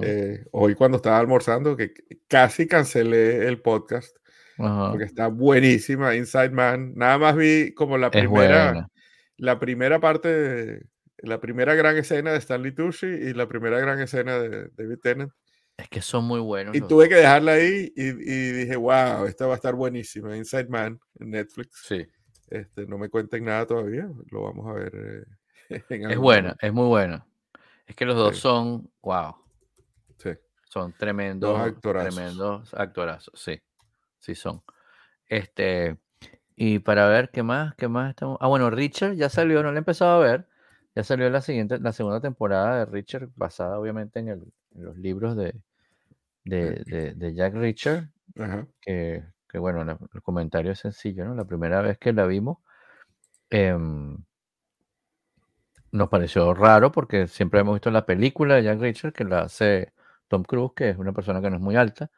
[0.03, 1.93] eh, hoy cuando estaba almorzando, que
[2.27, 4.17] casi cancelé el podcast,
[4.57, 6.95] porque está buenísima, Inside Man.
[6.97, 8.89] Nada más vi como la primera,
[9.37, 10.83] la primera parte,
[11.19, 15.33] la primera gran escena de Stanley Tucci y la primera gran escena de David Tennant.
[15.77, 16.75] Es que son muy buenos.
[16.75, 20.37] Y tuve que dejarla ahí y, y, dije, wow, esta va a estar buenísima.
[20.37, 21.83] Inside Man en Netflix.
[21.87, 22.05] Sí.
[22.51, 25.27] Este, no me cuenten nada todavía, lo vamos a ver.
[25.71, 27.27] Eh, es buena, es muy buena.
[27.87, 29.35] Es que los dos son, wow.
[30.19, 30.31] Sí.
[30.65, 32.15] Son tremendos, actorazos.
[32.15, 33.61] tremendos actorazos, sí,
[34.19, 34.63] sí son.
[35.27, 35.97] Este,
[36.57, 38.39] y para ver qué más, qué más estamos.
[38.41, 40.49] Ah, bueno, Richard ya salió, no lo he empezado a ver.
[40.95, 44.43] Ya salió la siguiente, la segunda temporada de Richard, basada obviamente en, el,
[44.75, 45.55] en los libros de,
[46.45, 48.09] de, de, Jack Richard,
[48.81, 51.35] que que bueno, el comentario es sencillo, ¿no?
[51.35, 52.59] La primera vez que la vimos,
[53.51, 54.19] em,
[55.91, 59.93] nos pareció raro porque siempre hemos visto la película de Jack Richard que la hace
[60.29, 62.11] Tom Cruise, que es una persona que no es muy alta,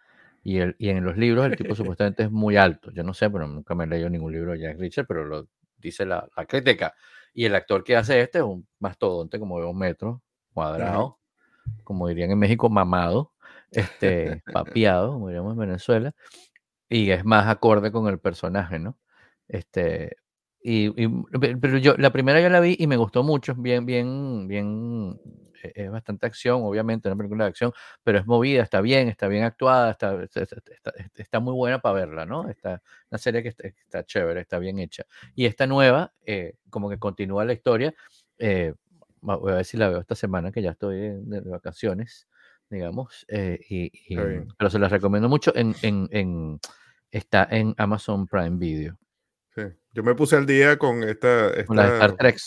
[0.42, 2.90] y, el, y en los libros el tipo supuestamente es muy alto.
[2.92, 5.48] Yo no sé, pero nunca me he leído ningún libro de Jack Richard, pero lo
[5.78, 6.94] dice la, crítica.
[7.32, 10.20] Y el actor que hace este es un mastodonte como de dos metros,
[10.52, 11.18] cuadrado,
[11.84, 13.32] como dirían en México, mamado,
[13.70, 16.14] este, papiado, como diríamos en Venezuela
[16.90, 18.98] y es más acorde con el personaje, ¿no?
[19.48, 20.16] Este,
[20.62, 20.90] y,
[21.60, 25.18] pero yo la primera yo la vi y me gustó mucho, bien, bien, bien,
[25.62, 27.72] e, es bastante acción, obviamente, una película de acción,
[28.02, 30.18] pero es movida, está bien, está bien actuada, está,
[31.14, 32.48] está, muy buena para verla, ¿no?
[32.50, 35.04] Está una serie que está, chévere, está bien hecha.
[35.34, 37.94] Y esta nueva, eh, como que continúa la historia,
[38.38, 38.74] eh,
[39.20, 42.28] voy a ver si la veo esta semana, que ya estoy de, vacaciones,
[42.70, 43.90] digamos, eh, y,
[44.56, 46.60] pero se las recomiendo mucho en, en, en
[47.10, 48.96] está en Amazon Prime Video.
[49.54, 49.62] Sí.
[49.92, 51.52] Yo me puse al día con esta.
[51.66, 52.38] con la Star Trek.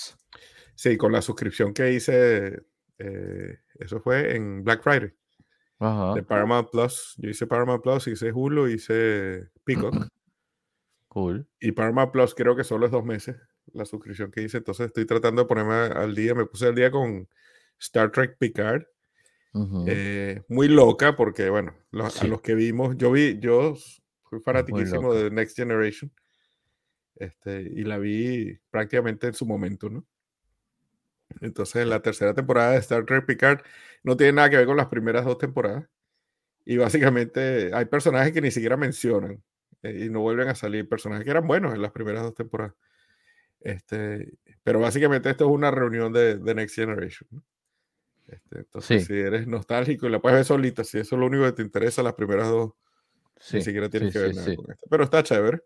[0.76, 2.62] Sí, con la suscripción que hice.
[2.98, 5.14] Eh, eso fue en Black Friday.
[5.80, 6.14] Ajá.
[6.14, 7.16] De Paramount Plus.
[7.18, 9.94] Yo hice Paramount Plus, hice Hulu, hice Peacock.
[11.10, 11.48] Cool.
[11.60, 13.36] Y Paramount Plus creo que solo es dos meses
[13.72, 14.58] la suscripción que hice.
[14.58, 16.34] Entonces estoy tratando de ponerme al día.
[16.36, 17.30] Me puse al día con
[17.80, 18.84] Star Trek Picard.
[19.88, 23.76] Eh, muy loca porque, bueno, a los que vimos, yo vi, yo
[24.34, 26.12] Fui fanatiquísimo de Next Generation.
[27.16, 30.04] Este, y la vi prácticamente en su momento, ¿no?
[31.42, 33.62] Entonces, la tercera temporada de Star Trek Picard
[34.04, 35.88] no tiene nada que ver con las primeras dos temporadas.
[36.66, 39.44] Y básicamente hay personajes que ni siquiera mencionan
[39.84, 40.90] eh, y no vuelven a salir.
[40.90, 42.74] Personajes que eran buenos en las primeras dos temporadas.
[43.60, 44.34] Este,
[44.64, 47.44] pero básicamente esto es una reunión de, de Next Generation.
[48.28, 51.44] Este, entonces, si eres nostálgico y la puedes ver solita, si eso es lo único
[51.46, 52.74] que te interesa, las primeras dos
[53.52, 54.88] ni siquiera tiene que ver nada con esto.
[54.90, 55.62] Pero está chévere.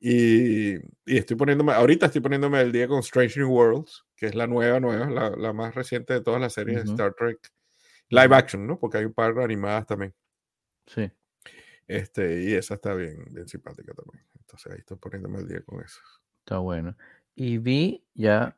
[0.00, 4.34] Y, y, estoy poniéndome, ahorita estoy poniéndome el día con Strange New Worlds, que es
[4.34, 7.38] la nueva, nueva, la, la más reciente de todas las series de Star Trek.
[8.08, 8.78] Live action, ¿no?
[8.78, 10.12] Porque hay un par de animadas también.
[10.86, 11.10] Sí.
[11.86, 14.24] Este, y esa está bien, bien simpática también.
[14.40, 16.00] Entonces ahí estoy poniéndome el día con eso.
[16.40, 16.96] Está bueno.
[17.34, 18.56] Y vi, ya,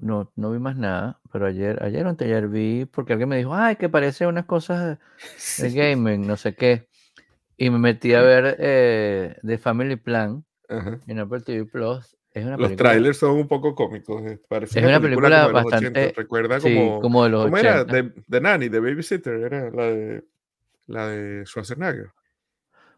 [0.00, 3.54] no, no vi más nada, pero ayer, ayer o anteayer vi, porque alguien me dijo,
[3.54, 4.98] ay, que parece unas cosas
[5.58, 6.88] de gaming, no sé qué.
[7.56, 10.44] Y me metí a ver eh, The Family Plan
[11.06, 12.16] en Apple TV Plus.
[12.32, 14.22] Es una los trailers son un poco cómicos.
[14.24, 17.82] eh, Parece Es una película bastante- Recuerda sí, como, como de los ¿cómo era?
[17.82, 17.92] 80.
[17.94, 20.24] De, de Nanny, de Babysitter, era la de,
[20.86, 22.10] la de Schwarzenegger.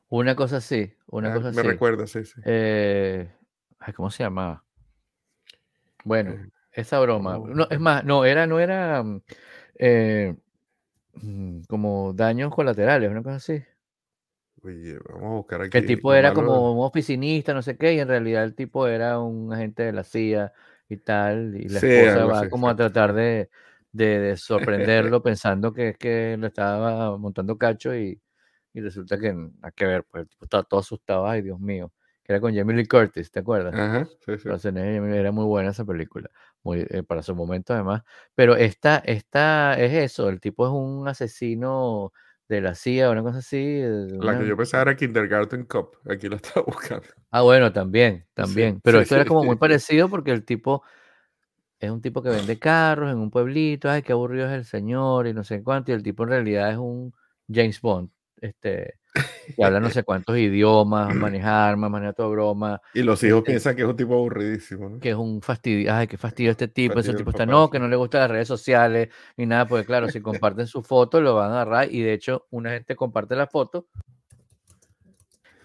[0.09, 1.69] Una cosa así, una Ah, cosa me así.
[1.69, 2.41] recuerda, sí, sí.
[2.45, 3.29] Eh,
[3.81, 4.64] ay, ¿cómo se llamaba?
[6.05, 6.43] Bueno,
[6.73, 7.39] esa broma.
[7.39, 9.23] No, es más, no, era, no era mm,
[9.79, 10.37] eh,
[11.15, 13.65] mm, como daños colaterales, una cosa así.
[14.65, 15.79] Oye, vamos a buscar aquí.
[15.79, 18.55] Que el tipo era malo- como un oficinista, no sé qué, y en realidad el
[18.55, 20.53] tipo era un agente de la CIA
[20.89, 23.51] y tal, y la Sí, esposa va así, como a tratar de,
[23.91, 28.21] de, de sorprenderlo pensando que es que le estaba montando cacho y,
[28.73, 31.93] y resulta que nada que ver, pues el tipo estaba todo asustado, ay Dios mío,
[32.25, 33.75] que era con Jamie Lee Curtis, ¿te acuerdas?
[33.75, 34.49] Ajá, sí, sí.
[34.49, 36.31] Era muy buena esa película,
[36.62, 38.03] muy, eh, para su momento además,
[38.35, 42.12] pero esta, esta es eso, el tipo es un asesino
[42.49, 43.83] de la CIA, una cosa así.
[44.20, 45.97] La que yo pensaba era Kindergarten Cop.
[46.09, 47.07] Aquí la estaba buscando.
[47.31, 48.81] Ah, bueno, también, también.
[48.83, 50.83] Pero esto era como muy parecido porque el tipo
[51.79, 55.27] es un tipo que vende carros en un pueblito, ay, qué aburrido es el señor
[55.27, 57.12] y no sé cuánto, y el tipo en realidad es un
[57.49, 58.11] James Bond,
[58.41, 58.95] este,
[59.57, 63.53] que habla no sé cuántos idiomas, maneja armas, maneja toda broma, Y los hijos Este-
[63.53, 64.99] piensan que es un tipo aburridísimo, ¿no?
[65.01, 67.79] que es un fastidio, ay, qué fastidio este tipo, ese Fastidio tipo está, no, que
[67.79, 71.35] no le gustan las redes sociales ni nada, porque claro, si comparten su foto lo
[71.35, 73.87] van a agarrar y de hecho una gente comparte la foto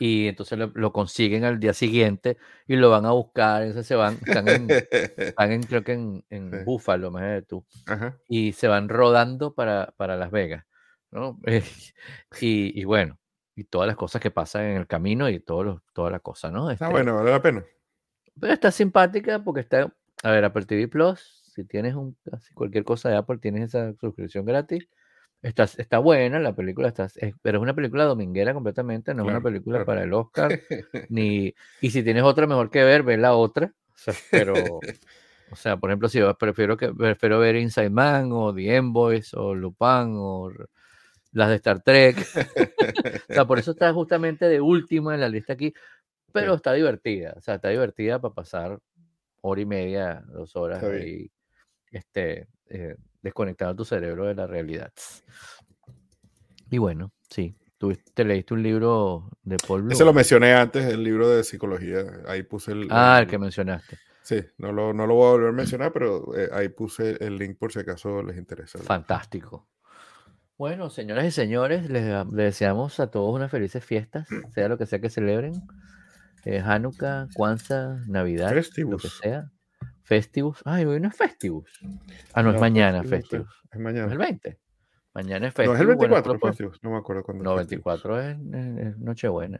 [0.02, 2.38] y entonces lo, lo consiguen al día siguiente
[2.68, 4.68] y lo van a buscar, entonces se van, están en,
[5.18, 6.58] están en, creo que en, en Sí.
[6.64, 8.18] Búfalo, imagínate tú, Ajá.
[8.30, 10.66] y se van rodando para, para Las Vegas,
[11.12, 11.38] ¿no?
[12.41, 13.18] y, y bueno,
[13.60, 16.49] y todas las cosas que pasan en el camino y todos los, toda la cosa,
[16.51, 16.70] ¿no?
[16.72, 17.66] Está Este, bueno, vale la pena.
[18.39, 19.93] pero está simpática porque está,
[20.24, 21.20] a ver, Apple TV Plus,
[21.53, 24.88] si tienes un, así cualquier cosa de Apple, tienes esa suscripción gratis.
[25.41, 29.30] Está, está buena, la película está, es- pero es una película dominguera completamente, no es
[29.30, 29.86] una Claro, película claro.
[29.86, 30.51] para el Oscar,
[31.10, 34.80] ni, y si tienes otra mejor que ver, ve la otra, o sea, pero,
[35.51, 39.34] o sea, por ejemplo, si vas- prefiero que, prefiero ver Inside Man, o The Envoys,
[39.34, 40.51] o Lupin, o
[41.32, 42.17] las de Star Trek,
[43.30, 45.73] o sea, por eso está justamente de última en la lista aquí,
[46.32, 46.55] pero Sí.
[46.57, 48.80] está divertida, o sea, está divertida para pasar
[49.41, 51.30] hora y media, dos horas ahí,
[51.91, 54.91] este, eh, desconectado tu cerebro de la realidad.
[56.69, 59.93] Y bueno, sí, tú te leíste un libro de Paul Bloom.
[59.93, 62.05] Ese lo mencioné antes, el libro de psicología.
[62.27, 62.88] Ahí puse el.
[62.91, 63.97] ah, el el- que mencionaste.
[64.21, 67.38] Sí, no lo, no lo voy a volver a mencionar, pero eh, ahí puse el
[67.38, 68.77] link por si acaso les interesa.
[68.80, 69.67] Fantástico.
[70.60, 74.86] Bueno, señoras y señores, les, les deseamos a todos unas felices fiestas, sea lo que
[74.86, 75.53] sea que celebren.
[76.43, 79.20] Eh, Hanukkah, Kwanzaa, Navidad, lo que Festivus.
[79.24, 79.49] sea.
[80.03, 80.62] Festivus.
[80.66, 81.72] Ay, hoy no es Festivus.
[82.34, 83.64] Ah, no, es No, mañana Festivus, Festivus.
[83.72, 84.05] Es No mañana.
[84.07, 84.60] es el 20.
[85.14, 85.76] Mañana es No, Festivus.
[85.76, 86.84] es el bueno, 24, esto lo Festivus.
[86.84, 87.43] No me acuerdo cuándo.
[87.45, 87.86] No, es Festivus.
[87.86, 89.60] 24 es, Nochebuena.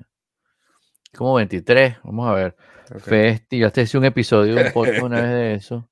[1.16, 2.56] Como 23, vamos a ver.
[2.94, 3.00] Ok.
[3.04, 5.90] Festi, ya te hice un episodio, un podcast una vez de eso.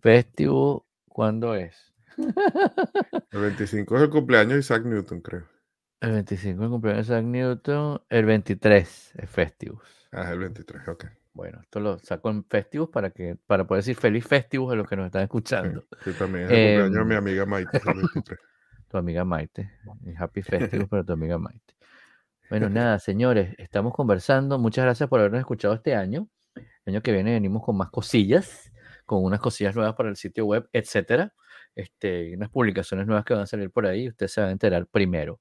[0.00, 1.92] Festivo, ¿cuándo es?
[3.30, 5.44] El 25 es el cumpleaños de Isaac Newton, creo.
[6.00, 10.08] El 25 el cumpleaños de Isaac Newton, el 23 es Festivus.
[10.12, 11.04] Ah, es el 23, ok.
[11.32, 14.88] Bueno, esto lo saco en Festivus para que para poder decir feliz Festivus a los
[14.88, 15.84] que nos están escuchando.
[16.02, 18.40] sí, también es el cumpleaños de mi amiga Maite, el 23.
[18.88, 19.70] Tu amiga Maite.
[20.16, 21.74] Happy Festivus para tu amiga Maite.
[22.48, 24.58] Bueno, nada, señores, estamos conversando.
[24.58, 26.28] Muchas gracias por habernos escuchado este año.
[26.54, 28.72] El año que viene venimos con más cosillas,
[29.04, 31.34] con unas cosillas nuevas para el sitio web, etcétera.
[31.76, 34.08] Este, unas publicaciones nuevas que van a salir por ahí.
[34.08, 35.40] Usted se va a enterar primero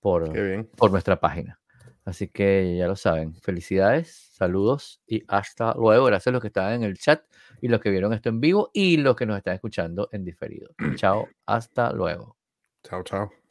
[0.00, 0.32] por,
[0.76, 1.60] por nuestra página.
[2.04, 3.34] Así que ya lo saben.
[3.34, 6.06] Felicidades, saludos y hasta luego.
[6.06, 7.22] Gracias a los que estaban en el chat
[7.60, 10.70] y los que vieron esto en vivo y los que nos están escuchando en diferido.
[10.96, 12.36] Chao, hasta luego.
[12.82, 13.43] Chao, chao.